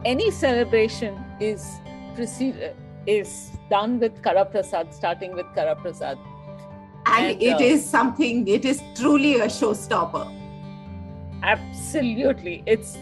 any 0.04 0.30
celebration 0.32 1.24
is 1.40 1.80
preceded, 2.16 2.76
is 3.08 3.52
done 3.70 4.00
with 4.00 4.22
Karaprasad, 4.22 4.94
starting 4.94 5.34
with 5.34 5.46
Karaprasad. 5.56 6.18
And, 7.08 7.32
and 7.32 7.42
it 7.42 7.56
uh, 7.56 7.60
is 7.60 7.88
something 7.88 8.48
it 8.48 8.66
is 8.66 8.82
truly 8.96 9.36
a 9.36 9.46
showstopper. 9.46 10.32
Absolutely. 11.44 12.64
It's 12.66 12.98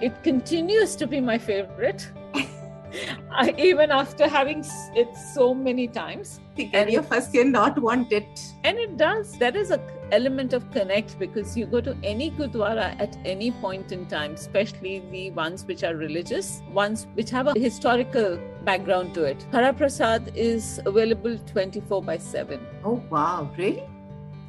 it 0.00 0.22
continues 0.22 0.96
to 0.96 1.06
be 1.06 1.20
my 1.20 1.38
favorite. 1.38 2.08
I, 3.30 3.54
even 3.58 3.90
after 3.90 4.28
having 4.28 4.64
it 4.94 5.16
so 5.16 5.54
many 5.54 5.86
times. 5.86 6.40
Any 6.72 6.96
of 6.96 7.10
us 7.12 7.30
cannot 7.30 7.78
want 7.78 8.12
it 8.12 8.40
and 8.64 8.78
it 8.78 8.96
does. 8.96 9.32
There 9.38 9.56
is 9.56 9.70
a 9.70 9.78
element 10.12 10.52
of 10.52 10.70
connect 10.70 11.18
because 11.18 11.56
you 11.56 11.66
go 11.66 11.80
to 11.80 11.96
any 12.02 12.30
gurdwara 12.32 12.88
at 13.06 13.16
any 13.24 13.50
point 13.62 13.92
in 13.92 14.06
time 14.06 14.34
especially 14.34 15.02
the 15.12 15.30
ones 15.30 15.64
which 15.64 15.84
are 15.84 15.94
religious 15.96 16.62
ones 16.72 17.06
which 17.14 17.30
have 17.30 17.46
a 17.46 17.58
historical 17.58 18.38
background 18.64 19.14
to 19.14 19.24
it 19.24 19.46
Kara 19.52 19.72
Prasad 19.72 20.30
is 20.34 20.80
available 20.86 21.38
24 21.52 22.02
by 22.02 22.18
7 22.18 22.66
oh 22.84 23.02
wow 23.10 23.50
really 23.56 23.82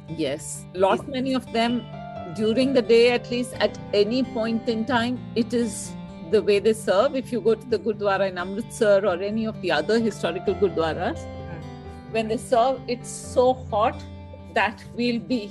yes 0.08 0.64
lot 0.74 1.08
many 1.08 1.34
of 1.34 1.50
them 1.52 1.82
during 2.34 2.72
the 2.72 2.82
day 2.82 3.10
at 3.10 3.30
least 3.30 3.54
at 3.54 3.78
any 3.92 4.22
point 4.22 4.68
in 4.68 4.84
time 4.84 5.18
it 5.34 5.52
is 5.54 5.92
the 6.32 6.42
way 6.42 6.58
they 6.58 6.72
serve. 6.72 7.14
If 7.14 7.30
you 7.30 7.40
go 7.40 7.54
to 7.54 7.66
the 7.66 7.78
Gurdwara 7.78 8.28
in 8.28 8.38
Amritsar 8.38 9.06
or 9.06 9.22
any 9.22 9.44
of 9.44 9.60
the 9.60 9.70
other 9.70 10.00
historical 10.00 10.54
Gurdwaras, 10.54 11.18
mm. 11.18 11.62
when 12.10 12.28
they 12.28 12.38
serve, 12.38 12.80
it's 12.88 13.08
so 13.08 13.52
hot 13.70 14.02
that 14.54 14.84
we'll 14.96 15.20
be 15.20 15.50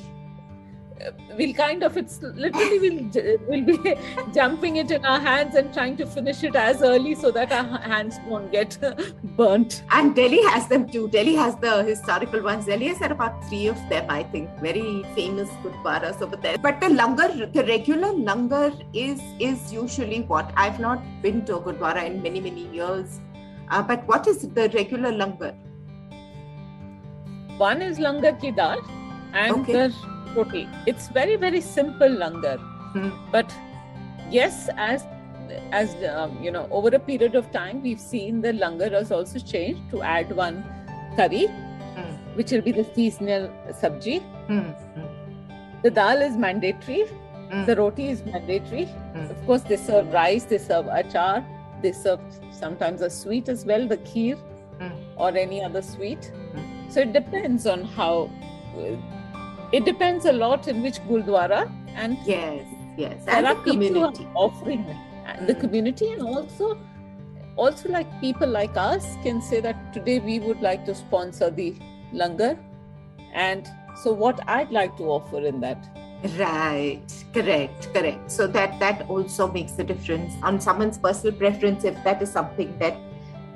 we'll 1.38 1.54
kind 1.54 1.84
of 1.84 1.98
it's 1.98 2.22
literally 2.22 2.80
we'll 2.80 3.38
we'll 3.48 3.66
be 3.66 3.96
jumping 4.34 4.78
it 4.78 4.92
in 4.92 5.06
our 5.06 5.20
hands 5.20 5.56
and 5.56 5.74
trying 5.74 5.96
to 5.98 6.06
finish 6.06 6.44
it 6.44 6.56
as 6.56 6.82
early 6.82 7.16
so 7.16 7.32
that 7.32 7.52
our 7.52 7.80
hands 7.80 8.20
won't 8.28 8.52
get 8.52 8.78
burnt. 9.38 9.84
And 9.92 10.16
delhi 10.16 10.42
has 10.44 10.68
them 10.68 10.88
too. 10.90 11.08
Delhi 11.10 11.36
has 11.36 11.56
the 11.58 11.84
historical 11.84 12.42
ones. 12.42 12.66
Delhi 12.66 12.88
has 12.88 12.98
had 12.98 13.12
about 13.12 13.44
three 13.48 13.68
of 13.68 13.78
them 13.90 14.06
i 14.10 14.24
think. 14.24 14.50
Very 14.60 15.04
famous 15.16 15.50
gurdwaras 15.64 16.22
over 16.22 16.36
there. 16.36 16.58
But 16.58 16.80
the 16.82 16.88
langar 16.88 17.30
the 17.54 17.64
regular 17.64 18.14
langar 18.30 18.72
is 18.94 19.22
is 19.40 19.74
usually 19.74 20.22
what? 20.22 20.54
I've 20.56 20.80
not 20.80 21.04
been 21.22 21.46
to 21.46 21.58
a 21.58 21.62
gurdwara 21.62 22.06
in 22.06 22.22
many 22.22 22.40
many 22.40 22.68
years. 22.80 23.20
Uh, 23.70 23.82
but 23.82 24.06
what 24.06 24.28
is 24.28 24.48
the 24.60 24.70
regular 24.74 25.12
langar 25.12 25.56
one 27.64 27.82
is 27.88 28.00
langar 28.08 28.34
ki 28.44 28.52
dal 28.60 28.84
and 29.34 29.54
okay. 29.54 29.74
the 29.74 29.94
roti. 30.36 30.68
It's 30.94 31.10
very 31.20 31.36
very 31.46 31.62
simple 31.62 32.20
langar, 32.24 32.58
mm. 32.96 33.12
but 33.32 33.58
yes, 34.38 34.70
as 34.78 35.06
as 35.72 35.96
um, 36.10 36.38
you 36.42 36.52
know, 36.52 36.68
over 36.72 36.90
a 36.96 37.00
period 37.00 37.36
of 37.36 37.52
time, 37.52 37.82
we've 37.84 38.00
seen 38.00 38.42
the 38.42 38.54
langar 38.54 38.92
has 38.98 39.12
also 39.12 39.40
changed 39.40 39.90
to 39.96 40.02
add 40.02 40.36
one 40.36 40.64
curry, 41.18 41.48
mm. 41.48 42.36
which 42.36 42.52
will 42.52 42.62
be 42.70 42.72
the 42.72 42.86
seasonal 42.96 43.50
sabji. 43.82 44.22
Mm. 44.48 44.76
The 45.84 45.90
dal 45.90 46.22
is 46.22 46.38
mandatory. 46.38 47.04
Hmm. 47.52 47.66
The 47.66 47.76
roti 47.76 48.08
is 48.10 48.24
mandatory. 48.24 48.86
Hmm. 48.86 49.30
Of 49.32 49.46
course, 49.46 49.64
they 49.64 49.78
serve 49.78 50.14
rice, 50.14 50.44
they 50.44 50.58
serve 50.58 50.86
achar, 50.86 51.44
they 51.82 51.92
serve 51.92 52.20
sometimes 52.52 53.02
a 53.02 53.10
sweet 53.10 53.50
as 53.50 53.66
well, 53.66 53.88
the 53.88 53.98
kheer 53.98 54.38
hmm. 54.80 54.92
or 55.18 55.36
any 55.36 55.64
other 55.64 55.82
sweet. 55.82 56.32
So 56.92 57.02
it 57.02 57.14
depends 57.14 57.66
on 57.66 57.84
how 57.84 58.30
uh, 58.78 58.98
it 59.72 59.86
depends 59.86 60.26
a 60.26 60.34
lot 60.34 60.68
in 60.68 60.82
which 60.82 61.00
gurdwara 61.10 61.60
and 61.96 62.18
yes 62.26 62.66
yes 62.98 63.26
there 63.26 63.36
and 63.36 63.48
are 63.48 63.56
the 63.56 63.72
community. 63.72 64.28
offering 64.36 64.84
mm. 64.84 65.48
the 65.48 65.56
community 65.56 66.12
and 66.12 66.22
also 66.22 66.78
also 67.56 67.90
like 67.90 68.10
people 68.20 68.48
like 68.48 68.76
us 68.76 69.16
can 69.24 69.42
say 69.42 69.62
that 69.62 69.94
today 69.94 70.20
we 70.20 70.40
would 70.40 70.62
like 70.62 70.86
to 70.86 70.94
sponsor 70.94 71.50
the 71.50 71.74
langar 72.14 72.58
and 73.34 73.70
so 74.04 74.12
what 74.12 74.42
i'd 74.50 74.72
like 74.72 74.96
to 74.98 75.04
offer 75.04 75.46
in 75.46 75.60
that. 75.62 75.90
Right 76.38 77.14
correct 77.34 77.88
correct. 77.94 78.32
So 78.32 78.46
that 78.48 78.80
that 78.80 79.10
also 79.10 79.48
makes 79.52 79.80
a 79.80 79.84
difference 79.84 80.34
on 80.44 80.60
someone's 80.62 80.98
personal 80.98 81.34
preference 81.36 81.84
if 81.84 82.04
that 82.04 82.22
is 82.22 82.32
something 82.32 82.78
that 82.78 83.00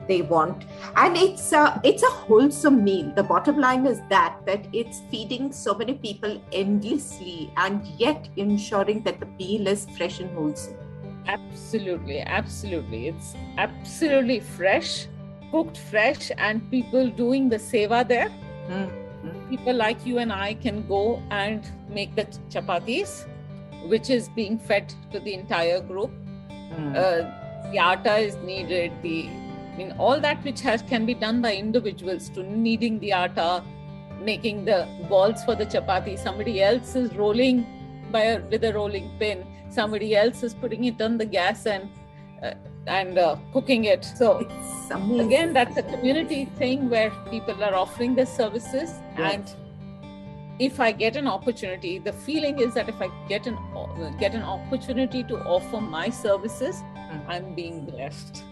they 0.08 0.22
want. 0.22 0.65
And 0.96 1.18
it's 1.18 1.52
a, 1.52 1.80
it's 1.84 2.04
a 2.04 2.10
wholesome 2.10 2.84
meal. 2.84 3.12
The 3.15 3.24
bottom 3.24 3.58
line 3.60 3.86
is 3.86 4.02
that 4.10 4.39
that 4.46 4.68
it's 4.74 5.02
feeding 5.12 5.52
so 5.52 5.74
many 5.74 5.94
people 5.94 6.41
endlessly 6.52 7.52
and 7.58 7.86
yet 7.98 8.28
ensuring 8.36 9.04
that 9.04 9.20
the 9.20 9.26
meal 9.26 9.68
is 9.68 9.88
fresh 9.98 10.20
and 10.20 10.30
wholesome. 10.38 10.76
Absolutely 11.28 12.20
absolutely. 12.20 13.08
It's 13.08 13.36
absolutely 13.58 14.39
fresh 14.39 15.08
cooked 15.52 15.78
fresh 15.78 16.32
and 16.38 16.70
people 16.70 17.10
doing 17.10 17.50
the 17.50 17.58
seva 17.58 18.08
there. 18.08 18.32
Mm-hmm. 18.70 19.50
people 19.50 19.76
like 19.76 20.06
you 20.06 20.18
and 20.18 20.34
i 20.34 20.56
can 20.56 20.88
go 20.88 21.22
and 21.30 21.68
make 21.98 22.15
the 22.15 22.26
chapatis 22.54 23.28
which 23.91 24.10
is 24.10 24.30
being 24.30 24.58
fed 24.58 24.94
to 25.12 25.20
the 25.20 25.34
entire 25.34 25.80
group. 25.82 26.12
Mm. 26.50 26.96
uh, 26.96 27.72
the 27.72 27.78
atta 27.78 28.18
is 28.18 28.36
needed 28.38 28.91
the 29.04 29.30
I 29.75 29.77
mean, 29.77 29.93
all 29.97 30.21
that 30.21 30.41
which 30.45 30.61
has 30.61 30.81
can 30.81 31.05
be 31.05 31.13
done 31.13 31.41
by 31.41 31.53
individuals 31.53 32.29
to 32.29 32.43
kneading 32.43 32.99
the 32.99 33.11
atta, 33.11 33.61
making 34.21 34.63
the 34.63 34.88
balls 35.09 35.43
for 35.43 35.53
the 35.53 35.65
chapati. 35.65 36.17
Somebody 36.17 36.63
else 36.63 36.95
is 36.95 37.13
rolling 37.15 37.65
by 38.09 38.21
a, 38.21 38.39
with 38.39 38.63
a 38.63 38.71
rolling 38.71 39.11
pin. 39.19 39.45
Somebody 39.69 40.15
else 40.15 40.43
is 40.43 40.53
putting 40.53 40.85
it 40.85 41.01
on 41.01 41.17
the 41.17 41.25
gas 41.25 41.65
and 41.65 41.89
uh, 42.41 42.53
and 42.88 43.17
uh, 43.17 43.35
cooking 43.51 43.83
it. 43.85 44.05
So 44.05 44.47
again, 45.19 45.51
that's 45.51 45.75
a 45.75 45.83
community 45.83 46.45
thing 46.55 46.89
where 46.89 47.11
people 47.29 47.61
are 47.61 47.75
offering 47.75 48.15
their 48.15 48.27
services 48.27 48.93
and 49.17 49.53
if 50.57 50.79
I 50.79 50.93
get 50.93 51.17
an 51.17 51.27
opportunity, 51.27 51.99
the 51.99 52.13
feeling 52.13 52.59
is 52.59 52.75
that 52.75 52.88
if 52.88 53.01
I 53.01 53.09
get 53.27 53.45
an 53.45 53.57
get 54.19 54.33
an 54.33 54.43
opportunity 54.43 55.23
to 55.23 55.39
offer 55.39 55.81
my 55.81 56.09
services, 56.09 56.81
mm. 56.81 57.25
I'm 57.27 57.53
being 57.55 57.85
blessed. 57.85 58.43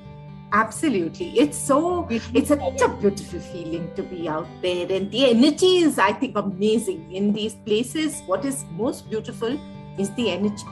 Absolutely. 0.54 1.32
It's 1.40 1.58
so, 1.58 2.08
it's 2.12 2.50
such 2.50 2.82
a 2.82 2.88
beautiful 2.88 3.40
feeling 3.40 3.90
to 3.96 4.04
be 4.04 4.30
out 4.30 4.48
there. 4.62 4.86
And 4.92 5.10
the 5.10 5.32
energy 5.32 5.78
is, 5.78 5.98
I 5.98 6.14
think, 6.14 6.38
amazing 6.38 7.12
in 7.12 7.34
these 7.34 7.56
places. 7.56 8.22
What 8.28 8.46
is 8.46 8.64
most 8.78 9.10
beautiful 9.10 9.60
is 9.98 10.12
the 10.12 10.30
energy. 10.30 10.64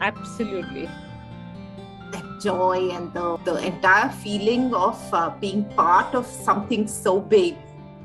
Absolutely. 0.00 0.88
That 2.10 2.40
joy 2.40 2.88
and 2.90 3.12
the, 3.12 3.36
the 3.44 3.58
entire 3.58 4.08
feeling 4.08 4.74
of 4.74 4.98
uh, 5.12 5.28
being 5.40 5.64
part 5.74 6.14
of 6.14 6.24
something 6.24 6.88
so 6.88 7.20
big. 7.20 7.56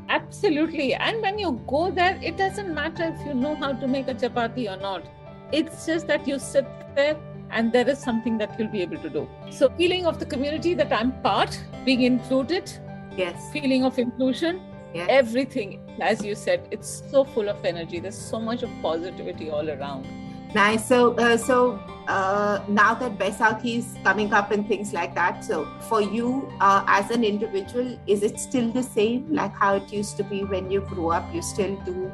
Absolutely. 0.10 0.94
And 0.94 1.22
when 1.22 1.40
you 1.40 1.62
go 1.68 1.90
there, 1.90 2.20
it 2.22 2.36
doesn't 2.36 2.74
matter 2.74 3.16
if 3.16 3.26
you 3.26 3.34
know 3.34 3.56
how 3.56 3.72
to 3.72 3.88
make 3.88 4.10
a 4.10 4.14
chapati 4.14 4.70
or 4.70 4.76
not. 4.76 5.06
It's 5.54 5.86
just 5.86 6.08
that 6.08 6.28
you 6.28 6.38
sit 6.38 6.68
there 6.96 7.16
and 7.52 7.72
there 7.72 7.88
is 7.90 8.00
something 8.00 8.38
that 8.38 8.58
you'll 8.60 8.70
be 8.70 8.82
able 8.82 8.98
to 8.98 9.10
do. 9.10 9.28
So 9.50 9.70
feeling 9.70 10.06
of 10.06 10.20
the 10.20 10.26
community 10.26 10.74
that 10.76 10.92
i'm 10.94 11.12
part 11.22 11.60
being 11.86 12.02
included 12.02 12.72
yes. 13.18 13.52
feeling 13.52 13.84
of 13.84 13.98
inclusion 14.00 14.62
yes. 14.94 15.08
everything 15.10 15.80
as 16.02 16.24
you 16.24 16.36
said 16.36 16.68
it's 16.72 17.04
so 17.12 17.24
full 17.24 17.50
of 17.50 17.64
energy. 17.66 18.00
There's 18.00 18.18
so 18.18 18.40
much 18.40 18.64
of 18.64 18.70
positivity 18.82 19.50
all 19.50 19.70
around. 19.70 20.08
Nice. 20.56 20.88
So 20.88 21.14
uh, 21.14 21.38
so 21.38 21.80
uh, 22.08 22.64
now 22.68 22.96
that 22.96 23.18
Baisakhi 23.20 23.78
is 23.78 23.96
coming 24.04 24.34
up 24.34 24.52
and 24.52 24.68
things 24.68 24.94
like 24.94 25.14
that 25.14 25.44
so 25.44 25.68
for 25.82 26.02
you 26.02 26.52
uh, 26.60 26.84
as 26.88 27.12
an 27.12 27.24
individual 27.24 28.00
is 28.08 28.24
it 28.24 28.40
still 28.40 28.72
the 28.72 28.82
same 28.82 29.32
like 29.32 29.54
how 29.54 29.76
it 29.76 29.94
used 29.94 30.18
to 30.18 30.24
be 30.24 30.44
when 30.44 30.72
you 30.72 30.82
grew 30.82 31.12
up 31.12 31.34
you 31.34 31.42
still 31.44 31.76
do 31.86 32.12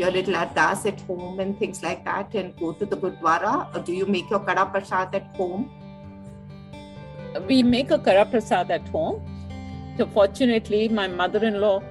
your 0.00 0.10
little 0.10 0.34
ardas 0.34 0.86
at 0.90 1.00
home 1.02 1.40
and 1.40 1.58
things 1.58 1.82
like 1.82 2.04
that 2.04 2.34
and 2.34 2.56
go 2.56 2.72
to 2.72 2.86
the 2.86 2.96
Gurdwara? 2.96 3.52
Or 3.74 3.80
do 3.80 3.92
you 3.92 4.06
make 4.06 4.30
your 4.30 4.40
Kada 4.40 4.66
Prasad 4.66 5.14
at 5.14 5.26
home? 5.36 5.70
We 7.46 7.62
make 7.62 7.90
a 7.90 7.98
Kada 7.98 8.24
Prasad 8.24 8.70
at 8.70 8.88
home. 8.88 9.22
So, 9.96 10.06
fortunately, 10.06 10.88
my 10.88 11.06
mother 11.06 11.44
in 11.44 11.60
law 11.60 11.82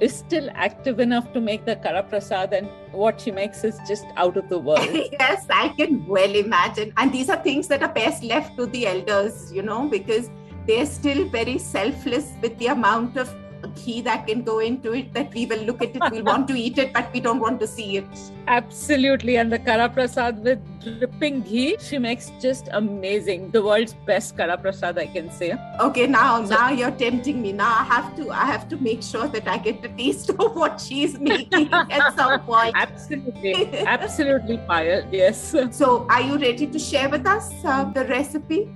is 0.00 0.16
still 0.16 0.48
active 0.54 0.98
enough 0.98 1.32
to 1.34 1.40
make 1.40 1.64
the 1.66 1.76
Kada 1.76 2.02
Prasad, 2.02 2.54
and 2.54 2.68
what 2.92 3.20
she 3.20 3.30
makes 3.30 3.62
is 3.64 3.78
just 3.86 4.06
out 4.16 4.36
of 4.36 4.48
the 4.48 4.58
world. 4.58 4.88
yes, 5.12 5.46
I 5.50 5.68
can 5.68 6.06
well 6.06 6.34
imagine. 6.34 6.92
And 6.96 7.12
these 7.12 7.28
are 7.28 7.42
things 7.42 7.68
that 7.68 7.82
are 7.82 7.92
best 7.92 8.22
left 8.22 8.56
to 8.56 8.66
the 8.66 8.86
elders, 8.86 9.52
you 9.52 9.62
know, 9.62 9.88
because 9.88 10.30
they're 10.66 10.86
still 10.86 11.28
very 11.28 11.58
selfless 11.58 12.32
with 12.40 12.56
the 12.58 12.68
amount 12.68 13.16
of 13.16 13.34
ghee 13.68 14.00
that 14.02 14.26
can 14.26 14.42
go 14.42 14.58
into 14.58 14.92
it 14.92 15.12
that 15.14 15.32
we 15.34 15.46
will 15.46 15.62
look 15.62 15.82
at 15.82 15.94
it, 15.94 16.02
we'll 16.10 16.24
want 16.24 16.48
to 16.48 16.54
eat 16.54 16.78
it, 16.78 16.92
but 16.92 17.12
we 17.12 17.20
don't 17.20 17.40
want 17.40 17.60
to 17.60 17.66
see 17.66 17.96
it. 17.96 18.06
Absolutely. 18.46 19.36
And 19.36 19.52
the 19.52 19.58
Kada 19.58 19.88
Prasad 19.88 20.42
with 20.42 20.58
dripping 20.82 21.42
ghee, 21.42 21.76
she 21.80 21.98
makes 21.98 22.30
just 22.40 22.68
amazing. 22.72 23.50
The 23.50 23.62
world's 23.62 23.94
best 24.06 24.36
Kada 24.36 24.56
Prasad, 24.56 24.98
I 24.98 25.06
can 25.06 25.30
say. 25.30 25.54
Okay, 25.80 26.06
now 26.06 26.44
so, 26.44 26.54
now 26.54 26.70
you're 26.70 26.90
tempting 26.90 27.40
me. 27.42 27.52
Now 27.52 27.70
I 27.70 27.84
have 27.84 28.16
to 28.16 28.30
I 28.30 28.44
have 28.46 28.68
to 28.70 28.76
make 28.76 29.02
sure 29.02 29.28
that 29.28 29.46
I 29.46 29.58
get 29.58 29.82
the 29.82 29.88
taste 29.88 30.30
of 30.38 30.56
what 30.56 30.80
she's 30.80 31.18
making 31.18 31.72
at 31.72 32.16
some 32.16 32.40
point. 32.40 32.74
Absolutely. 32.76 33.78
Absolutely, 33.86 34.58
Payal. 34.58 35.06
Yes. 35.12 35.54
So 35.70 36.06
are 36.08 36.20
you 36.20 36.38
ready 36.38 36.66
to 36.66 36.78
share 36.78 37.08
with 37.08 37.26
us 37.26 37.52
uh, 37.64 37.84
the 37.84 38.04
recipe? 38.06 38.68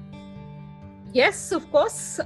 Yes, 1.13 1.53
of 1.53 1.71
course. 1.71 2.19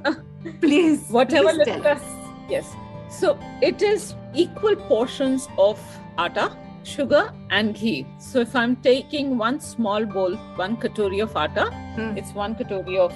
Please. 0.60 1.08
Whatever 1.10 1.52
please 1.52 1.64
tell 1.66 1.86
us. 1.86 2.17
Yes. 2.48 2.74
So 3.08 3.38
it 3.62 3.82
is 3.82 4.14
equal 4.34 4.76
portions 4.76 5.48
of 5.58 5.80
atta, 6.18 6.56
sugar, 6.82 7.32
and 7.50 7.74
ghee. 7.74 8.06
So 8.18 8.40
if 8.40 8.54
I'm 8.54 8.76
taking 8.76 9.38
one 9.38 9.60
small 9.60 10.04
bowl, 10.04 10.36
one 10.56 10.76
katori 10.76 11.22
of 11.22 11.36
atta, 11.36 11.70
hmm. 11.96 12.16
it's 12.16 12.32
one 12.32 12.54
katori 12.54 12.98
of 12.98 13.14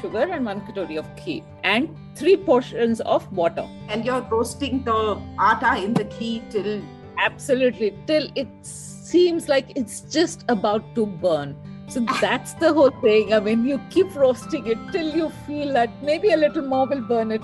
sugar 0.00 0.22
and 0.22 0.44
one 0.44 0.60
katori 0.62 0.98
of 0.98 1.06
ghee, 1.16 1.42
and 1.64 1.96
three 2.14 2.36
portions 2.36 3.00
of 3.00 3.30
water. 3.32 3.66
And 3.88 4.04
you're 4.04 4.22
roasting 4.22 4.84
the 4.84 5.20
atta 5.38 5.82
in 5.82 5.94
the 5.94 6.04
ghee 6.04 6.42
till 6.50 6.82
absolutely 7.18 7.96
till 8.06 8.28
it 8.34 8.48
seems 8.62 9.48
like 9.48 9.72
it's 9.76 10.00
just 10.02 10.44
about 10.48 10.94
to 10.94 11.06
burn. 11.06 11.56
So 11.88 12.00
that's 12.20 12.54
the 12.54 12.72
whole 12.72 12.92
thing. 13.00 13.34
I 13.34 13.40
mean, 13.40 13.64
you 13.66 13.80
keep 13.90 14.14
roasting 14.14 14.66
it 14.66 14.78
till 14.92 15.14
you 15.14 15.30
feel 15.46 15.72
that 15.72 15.90
maybe 16.02 16.30
a 16.30 16.36
little 16.36 16.62
more 16.62 16.86
will 16.86 17.02
burn 17.02 17.32
it 17.32 17.42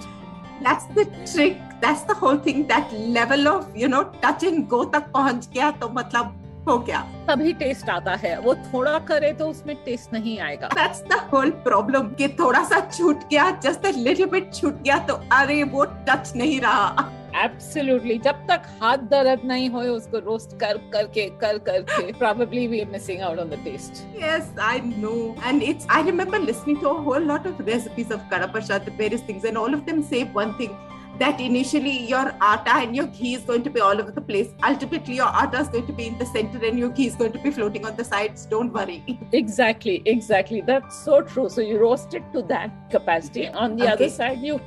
that's 0.62 0.86
the 0.96 1.04
trick 1.26 1.60
that's 1.80 2.02
the 2.02 2.14
whole 2.14 2.38
thing 2.38 2.66
that 2.66 2.92
level 2.92 3.48
of 3.48 3.76
you 3.76 3.88
know 3.88 4.04
touch 4.22 4.42
and 4.44 4.68
go 4.68 4.84
tak 4.86 5.12
pahunch 5.12 5.48
gaya 5.52 5.72
to 5.80 5.88
matlab 6.00 6.34
हो 6.68 6.78
गया 6.78 7.00
तभी 7.26 7.52
test 7.58 7.88
आता 7.90 8.14
है 8.22 8.38
वो 8.42 8.54
थोड़ा 8.54 8.98
करे 9.08 9.32
तो 9.40 9.48
उसमें 9.48 9.74
टेस्ट 9.84 10.12
नहीं 10.12 10.38
आएगा 10.46 10.68
दैट्स 10.68 11.02
द 11.10 11.18
होल 11.32 11.50
प्रॉब्लम 11.66 12.08
कि 12.18 12.28
थोड़ा 12.40 12.62
सा 12.68 12.80
छूट 12.88 13.28
गया 13.30 13.50
जस्ट 13.64 13.86
अ 13.86 13.90
लिटिल 13.96 14.26
बिट 14.30 14.52
छूट 14.54 14.82
गया 14.82 14.98
तो 15.06 15.14
अरे 15.32 15.62
वो 15.74 15.84
टच 16.08 16.32
नहीं 16.36 16.60
रहा 16.60 17.10
absolutely 17.44 18.18
जब 18.26 18.46
tak 18.48 18.66
हाथ 18.80 19.06
दर्द 19.12 19.46
nahi 19.52 19.70
hoye. 19.76 19.90
Usko 19.96 20.24
roast 20.26 20.58
kar 20.58 20.74
karke 20.94 21.38
kar 21.40 21.54
karke. 21.68 22.18
probably 22.18 22.66
we 22.68 22.82
are 22.82 22.90
missing 22.96 23.20
out 23.20 23.38
on 23.38 23.50
the 23.50 23.58
taste 23.68 24.04
yes 24.24 24.50
I 24.70 24.80
know 24.80 25.36
and 25.44 25.62
it's 25.62 25.86
I 25.88 26.02
remember 26.02 26.38
listening 26.38 26.80
to 26.80 26.90
a 26.90 27.02
whole 27.08 27.30
lot 27.32 27.46
of 27.46 27.64
recipes 27.70 28.10
of 28.10 28.20
karaprasad 28.34 28.84
the 28.84 28.90
various 29.02 29.22
things 29.30 29.44
and 29.44 29.58
all 29.64 29.74
of 29.74 29.86
them 29.86 30.02
say 30.02 30.24
one 30.40 30.56
thing 30.58 30.76
that 31.18 31.40
initially 31.40 31.96
your 32.08 32.24
atta 32.40 32.72
and 32.78 32.94
your 32.94 33.06
ghee 33.18 33.34
is 33.34 33.42
going 33.42 33.62
to 33.62 33.70
be 33.70 33.80
all 33.80 34.00
over 34.00 34.10
the 34.10 34.20
place. 34.20 34.48
Ultimately, 34.62 35.14
your 35.14 35.28
atta 35.28 35.60
is 35.60 35.68
going 35.68 35.86
to 35.86 35.92
be 35.92 36.08
in 36.08 36.18
the 36.18 36.26
center 36.26 36.62
and 36.62 36.78
your 36.78 36.90
ghee 36.90 37.06
is 37.06 37.14
going 37.14 37.32
to 37.32 37.38
be 37.38 37.50
floating 37.50 37.86
on 37.86 37.96
the 37.96 38.04
sides. 38.04 38.44
Don't 38.44 38.70
worry. 38.70 39.18
Exactly, 39.32 40.02
exactly. 40.04 40.60
That's 40.60 40.98
so 41.04 41.22
true. 41.22 41.48
So 41.48 41.62
you 41.62 41.78
roast 41.78 42.12
it 42.12 42.22
to 42.34 42.42
that 42.50 42.90
capacity. 42.90 43.48
On 43.48 43.76
the 43.76 43.84
okay. 43.84 43.92
other 43.94 44.10
side, 44.10 44.40
you 44.40 44.60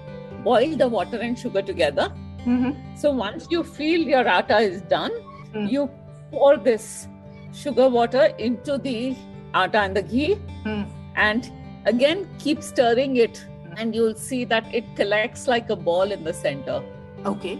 boil 0.44 0.76
the 0.76 0.88
water 0.88 1.18
and 1.18 1.38
sugar 1.38 1.62
together 1.62 2.12
Mm-hmm. 2.45 2.95
So 2.95 3.12
once 3.12 3.47
you 3.49 3.63
feel 3.63 4.02
your 4.02 4.28
atta 4.28 4.58
is 4.58 4.82
done, 4.82 5.12
mm. 5.54 5.69
you 5.69 5.89
pour 6.32 6.58
this 6.58 7.08
sugar 7.54 7.89
water 7.89 8.25
into 8.38 8.78
the 8.78 9.15
atta 9.54 9.80
and 9.80 9.95
the 9.95 10.04
ghee 10.04 10.36
mm. 10.63 10.88
and 11.15 11.52
again 11.86 12.28
keep 12.38 12.62
stirring 12.62 13.15
it 13.17 13.45
and 13.78 13.95
you'll 13.95 14.15
see 14.15 14.45
that 14.45 14.73
it 14.73 14.84
collects 14.95 15.47
like 15.47 15.69
a 15.69 15.75
ball 15.75 16.12
in 16.12 16.23
the 16.23 16.34
center. 16.34 16.84
Okay. 17.25 17.60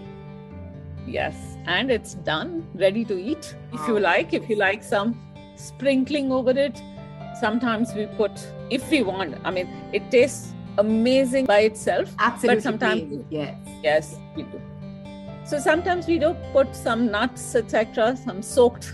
Yes, 1.06 1.34
and 1.66 1.90
it's 1.90 2.14
done, 2.14 2.66
ready 2.74 3.04
to 3.06 3.18
eat. 3.18 3.54
If 3.72 3.88
you 3.88 3.98
like, 3.98 4.32
if 4.32 4.48
you 4.48 4.56
like 4.56 4.82
some 4.82 5.18
sprinkling 5.56 6.30
over 6.30 6.50
it, 6.50 6.80
sometimes 7.40 7.94
we 7.94 8.06
put, 8.06 8.32
if 8.70 8.90
we 8.90 9.02
want, 9.02 9.34
I 9.44 9.50
mean, 9.50 9.68
it 9.92 10.10
tastes 10.10 10.52
amazing 10.78 11.46
by 11.46 11.60
itself. 11.60 12.14
Absolutely. 12.18 12.56
But 12.56 12.62
sometimes, 12.62 13.24
yes, 13.30 13.56
yes, 13.82 14.16
we 14.36 14.42
do. 14.44 14.60
So 15.49 15.59
sometimes 15.59 16.07
we 16.07 16.17
do 16.19 16.35
put 16.53 16.75
some 16.75 17.11
nuts, 17.11 17.55
etc., 17.55 18.17
some 18.17 18.41
soaked, 18.41 18.93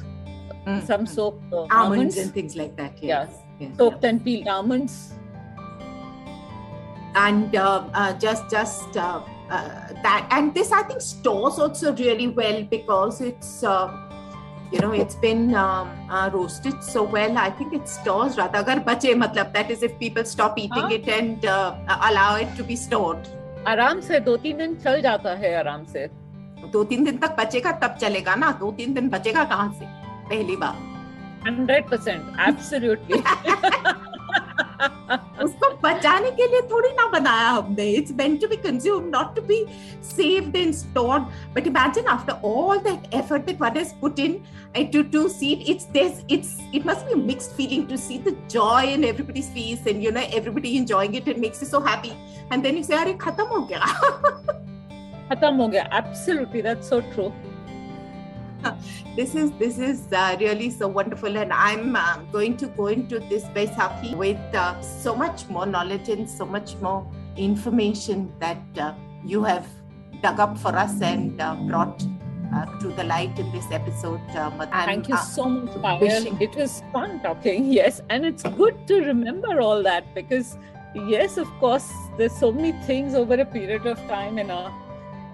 mm-hmm. 0.66 0.86
some 0.86 1.06
soaked 1.06 1.42
uh, 1.54 1.58
almonds. 1.58 1.72
almonds. 1.72 2.18
and 2.18 2.34
things 2.34 2.56
like 2.56 2.76
that. 2.76 3.02
Yes, 3.02 3.30
yes. 3.30 3.70
yes. 3.70 3.78
soaked 3.78 4.04
and 4.04 4.24
peeled 4.24 4.48
almonds. 4.48 5.14
And 7.16 7.56
uh, 7.56 7.88
uh, 7.94 8.14
just, 8.20 8.50
just 8.50 8.98
uh, 8.98 9.22
uh, 9.50 9.88
that, 10.04 10.28
and 10.32 10.54
this 10.54 10.72
I 10.72 10.84
think 10.84 11.02
stores 11.02 11.60
also 11.60 11.94
really 11.96 12.28
well 12.28 12.64
because 12.64 13.22
it's 13.22 13.64
uh, 13.64 13.92
you 14.72 14.80
know 14.80 14.92
it's 14.94 15.16
been 15.16 15.54
um, 15.54 15.90
uh, 16.10 16.30
roasted 16.34 16.82
so 16.82 17.04
well 17.04 17.38
i 17.38 17.50
think 17.50 17.74
it 17.74 17.88
stores 17.88 18.38
rather 18.38 18.60
agar 18.60 18.80
bache 18.90 19.10
matlab 19.24 19.52
that 19.58 19.70
is 19.76 19.84
if 19.88 19.98
people 20.00 20.24
stop 20.34 20.58
eating 20.58 20.88
huh? 20.90 20.98
it 20.98 21.10
and 21.18 21.46
uh, 21.46 21.76
allow 22.10 22.36
it 22.44 22.58
to 22.60 22.64
be 22.72 22.78
stored 22.88 23.32
आराम 23.72 24.00
से 24.02 24.20
दो 24.26 24.36
तीन 24.44 24.58
दिन 24.58 24.76
चल 24.84 25.02
जाता 25.02 25.34
है 25.42 25.54
आराम 25.56 25.84
से 25.86 26.08
दो 26.73 26.85
तीन 26.85 27.05
दिन 27.05 27.19
तक 27.19 27.37
बचेगा 27.39 27.73
तब 27.83 27.97
चलेगा 28.01 28.35
ना? 28.35 28.51
दो 28.61 28.73
तीन 28.73 28.95
दिन 28.95 29.09
बचेगा 29.09 29.45
कहाँ 29.45 29.73
से? 29.79 29.87
पहली 30.29 30.57
बार 30.57 30.77
हंड्रेड 31.49 31.89
परसेंट 31.91 32.41
एब्सोल्युटली 32.49 33.23
उसको 35.45 35.69
बचाने 35.83 36.31
के 36.31 36.47
लिए 36.47 36.61
थोड़ी 36.71 36.89
ना 36.89 37.07
बनाया 37.11 37.49
हमने। 37.49 37.85
It's 37.91 38.13
meant 38.19 38.41
to 38.41 38.47
be 38.49 38.57
consume 38.57 39.05
not 39.09 39.35
to 39.37 39.43
be 39.43 39.65
saved 40.05 40.57
in 40.57 40.73
store 40.73 41.19
but 41.55 41.67
imagine 41.67 42.07
after 42.15 42.33
all 42.49 42.79
that 42.87 43.15
effort 43.15 43.43
that 43.47 43.61
one 43.63 43.77
is 43.81 43.93
put 44.01 44.19
in 44.19 44.41
to 44.93 45.03
to 45.13 45.27
see 45.29 45.53
it's 45.53 45.85
this 45.93 46.21
it's 46.31 46.57
it 46.75 46.87
must 46.87 47.07
be 47.07 47.21
a 47.21 47.25
mixed 47.25 47.57
feeling 47.57 47.87
to 47.89 47.97
see 47.97 48.19
the 48.19 48.37
joy 48.51 48.93
in 48.93 49.05
everybody's 49.05 49.51
face 49.55 49.87
and 49.87 50.05
you 50.05 50.11
know 50.11 50.21
everybody 50.21 50.77
enjoying 50.77 51.17
it 51.17 51.29
it 51.29 51.39
makes 51.39 51.63
you 51.63 51.69
so 51.69 51.81
happy 51.89 52.13
and 52.53 52.63
then 52.63 52.77
you 52.77 52.83
say 52.83 52.95
अरे 52.95 53.15
खत्म 53.21 53.45
हो 53.45 53.61
गया. 53.73 53.87
absolutely 55.91 56.61
that's 56.61 56.89
so 56.89 57.01
true 57.12 57.33
this 59.17 59.35
is 59.35 59.53
this 59.59 59.79
is 59.79 60.12
uh, 60.12 60.37
really 60.41 60.71
so 60.71 60.89
wonderful 60.89 61.37
and 61.37 61.53
i'm 61.53 61.95
uh, 61.95 62.17
going 62.33 62.57
to 62.57 62.67
go 62.79 62.87
into 62.89 63.19
this 63.33 63.45
baisakhi 63.57 64.17
with 64.17 64.55
uh, 64.55 64.81
so 64.81 65.15
much 65.15 65.47
more 65.49 65.67
knowledge 65.67 66.09
and 66.09 66.29
so 66.29 66.45
much 66.45 66.75
more 66.77 67.07
information 67.37 68.33
that 68.41 68.59
uh, 68.79 68.93
you 69.25 69.43
have 69.45 69.67
dug 70.23 70.41
up 70.41 70.59
for 70.59 70.75
us 70.75 71.01
and 71.01 71.41
uh, 71.41 71.55
brought 71.71 72.03
uh, 72.55 72.65
to 72.81 72.89
the 72.89 73.05
light 73.05 73.39
in 73.39 73.51
this 73.53 73.67
episode. 73.71 74.21
Um, 74.37 74.59
Thank 74.71 75.09
you 75.09 75.17
so 75.17 75.45
much, 75.49 76.01
wishing- 76.01 76.41
It 76.41 76.55
was 76.55 76.83
fun 76.93 77.21
talking, 77.23 77.71
yes. 77.81 78.01
And 78.09 78.25
it's 78.25 78.43
good 78.43 78.87
to 78.87 79.01
remember 79.03 79.61
all 79.61 79.83
that 79.83 80.15
because, 80.15 80.57
yes, 80.95 81.37
of 81.37 81.49
course, 81.59 81.93
there's 82.17 82.33
so 82.33 82.53
many 82.53 82.73
things 82.85 83.15
over 83.15 83.35
a 83.35 83.45
period 83.45 83.85
of 83.87 83.99
time 84.09 84.39
in 84.39 84.51
our 84.51 84.73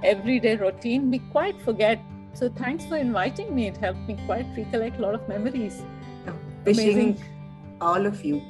everyday 0.04 0.56
routine, 0.56 1.10
we 1.10 1.18
quite 1.30 1.60
forget. 1.62 2.00
So 2.34 2.48
thanks 2.48 2.84
for 2.86 2.96
inviting 2.96 3.54
me. 3.54 3.68
It 3.68 3.76
helped 3.76 4.00
me 4.08 4.18
quite 4.26 4.46
recollect 4.56 4.98
a 4.98 5.02
lot 5.02 5.14
of 5.14 5.28
memories. 5.28 5.82
Wishing 6.64 6.92
Amazing. 6.92 7.24
all 7.80 8.06
of 8.06 8.24
you 8.24 8.42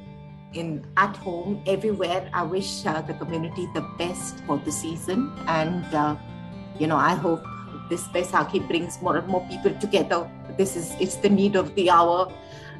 in 0.52 0.84
at 0.96 1.16
home 1.16 1.62
everywhere. 1.66 2.28
I 2.32 2.42
wish 2.42 2.84
uh, 2.86 3.00
the 3.02 3.14
community 3.14 3.66
the 3.74 3.80
best 3.98 4.40
for 4.46 4.58
the 4.58 4.72
season, 4.72 5.32
and 5.46 5.84
uh, 5.94 6.16
you 6.78 6.86
know 6.86 6.96
I 6.96 7.14
hope 7.14 7.42
this 7.88 8.02
Baisakhi 8.08 8.66
brings 8.68 9.00
more 9.00 9.16
and 9.16 9.26
more 9.28 9.46
people 9.48 9.74
together. 9.80 10.30
This 10.58 10.76
is 10.76 10.94
it's 11.00 11.16
the 11.16 11.30
need 11.30 11.56
of 11.56 11.74
the 11.74 11.90
hour. 11.90 12.32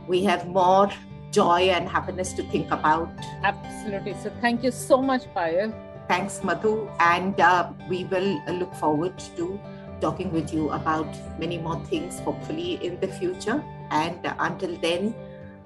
We 0.07 0.23
have 0.25 0.47
more 0.49 0.91
joy 1.31 1.71
and 1.71 1.89
happiness 1.89 2.33
to 2.35 2.43
think 2.43 2.71
about. 2.71 3.11
Absolutely. 3.43 4.15
So 4.23 4.31
thank 4.41 4.63
you 4.63 4.71
so 4.71 5.01
much, 5.01 5.25
Payal. 5.35 5.73
Thanks, 6.13 6.45
Madhu. 6.45 6.91
And 7.01 7.41
uh, 7.41 7.73
we 7.89 8.05
will 8.05 8.43
look 8.47 8.75
forward 8.75 9.19
to 9.37 9.59
talking 10.03 10.31
with 10.31 10.53
you 10.53 10.69
about 10.71 11.09
many 11.39 11.57
more 11.57 11.83
things, 11.87 12.19
hopefully, 12.19 12.73
in 12.85 13.01
the 13.01 13.09
future. 13.09 13.65
And 13.91 14.19
until 14.39 14.77
then, 14.77 15.15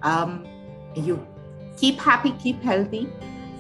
um, 0.05 0.47
you 0.95 1.27
keep 1.77 1.99
happy, 1.99 2.31
keep 2.39 2.63
healthy, 2.63 3.09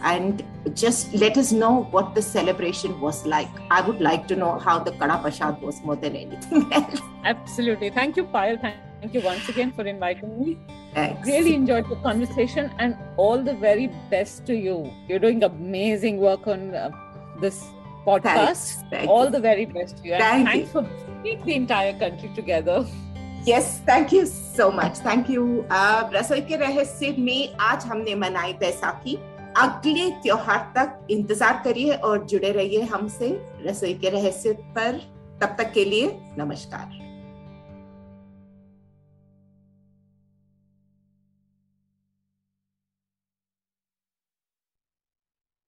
and 0.03 0.45
just 0.75 1.13
let 1.13 1.37
us 1.37 1.51
know 1.51 1.85
what 1.91 2.15
the 2.15 2.23
celebration 2.23 3.01
was 3.01 3.27
like. 3.27 3.51
I 3.69 3.81
would 3.81 4.01
like 4.01 4.29
to 4.29 4.37
know 4.37 4.57
how 4.61 4.79
the 4.79 4.93
Kada 4.93 5.19
Prasad 5.19 5.61
was 5.61 5.83
more 5.83 5.97
than 5.97 6.15
anything 6.15 6.73
else. 6.73 7.01
Absolutely. 7.25 7.91
Thank 7.91 8.17
you, 8.17 8.27
Payal. 8.27 8.61
Thank 8.61 8.77
you 9.14 9.22
once 9.22 9.50
again 9.50 9.72
for 9.72 9.86
inviting 9.86 10.40
me. 10.40 10.58
Thanks. 10.94 11.28
Really 11.28 11.54
enjoyed 11.56 11.90
the 11.90 11.96
conversation 11.98 12.72
and 12.80 12.96
all 13.18 13.42
the 13.42 13.54
very 13.54 13.88
best 14.10 14.46
to 14.48 14.56
you. 14.56 14.92
You're 15.08 15.20
doing 15.20 15.44
amazing 15.44 16.18
work 16.18 16.48
on 16.48 16.76
uh, 16.76 16.92
this 17.40 17.64
podcast. 18.06 18.24
Thanks. 18.24 18.84
Thank 18.90 19.10
all 19.10 19.26
you. 19.26 19.32
the 19.32 19.40
very 19.40 19.66
best 19.66 19.98
to 19.98 20.04
you. 20.04 20.14
And 20.14 20.24
Thank 20.24 20.48
thanks 20.48 20.72
for 20.72 20.84
bringing 21.22 21.46
the 21.46 21.56
entire 21.56 21.98
country 22.00 22.30
together. 22.36 22.86
Yes 23.48 23.70
thank 23.88 24.14
you 24.14 24.26
so 24.26 24.70
much 24.72 25.00
thank 25.06 25.30
you 25.30 25.44
रसोई 26.14 26.42
के 26.50 26.56
रहस्य 26.56 27.16
में 27.20 27.56
आज 27.68 27.86
हमने 27.92 28.16
मनाई 28.16 28.54
बैसाखी 28.60 29.16
अगले 29.62 30.10
त्योहार 30.24 30.72
तक 30.76 31.08
इंतजार 31.12 31.62
करिए 31.64 31.96
और 32.10 32.26
जुड़े 32.26 32.52
रहिए 32.52 32.82
हमसे 32.92 33.30
रसोई 33.66 33.94
के 34.04 34.10
रहस्य 34.10 34.54
पर 34.78 35.02
तब 35.42 35.56
तक 35.58 35.72
के 35.74 35.86
लिए 35.86 36.12
नमस्कार 36.38 37.05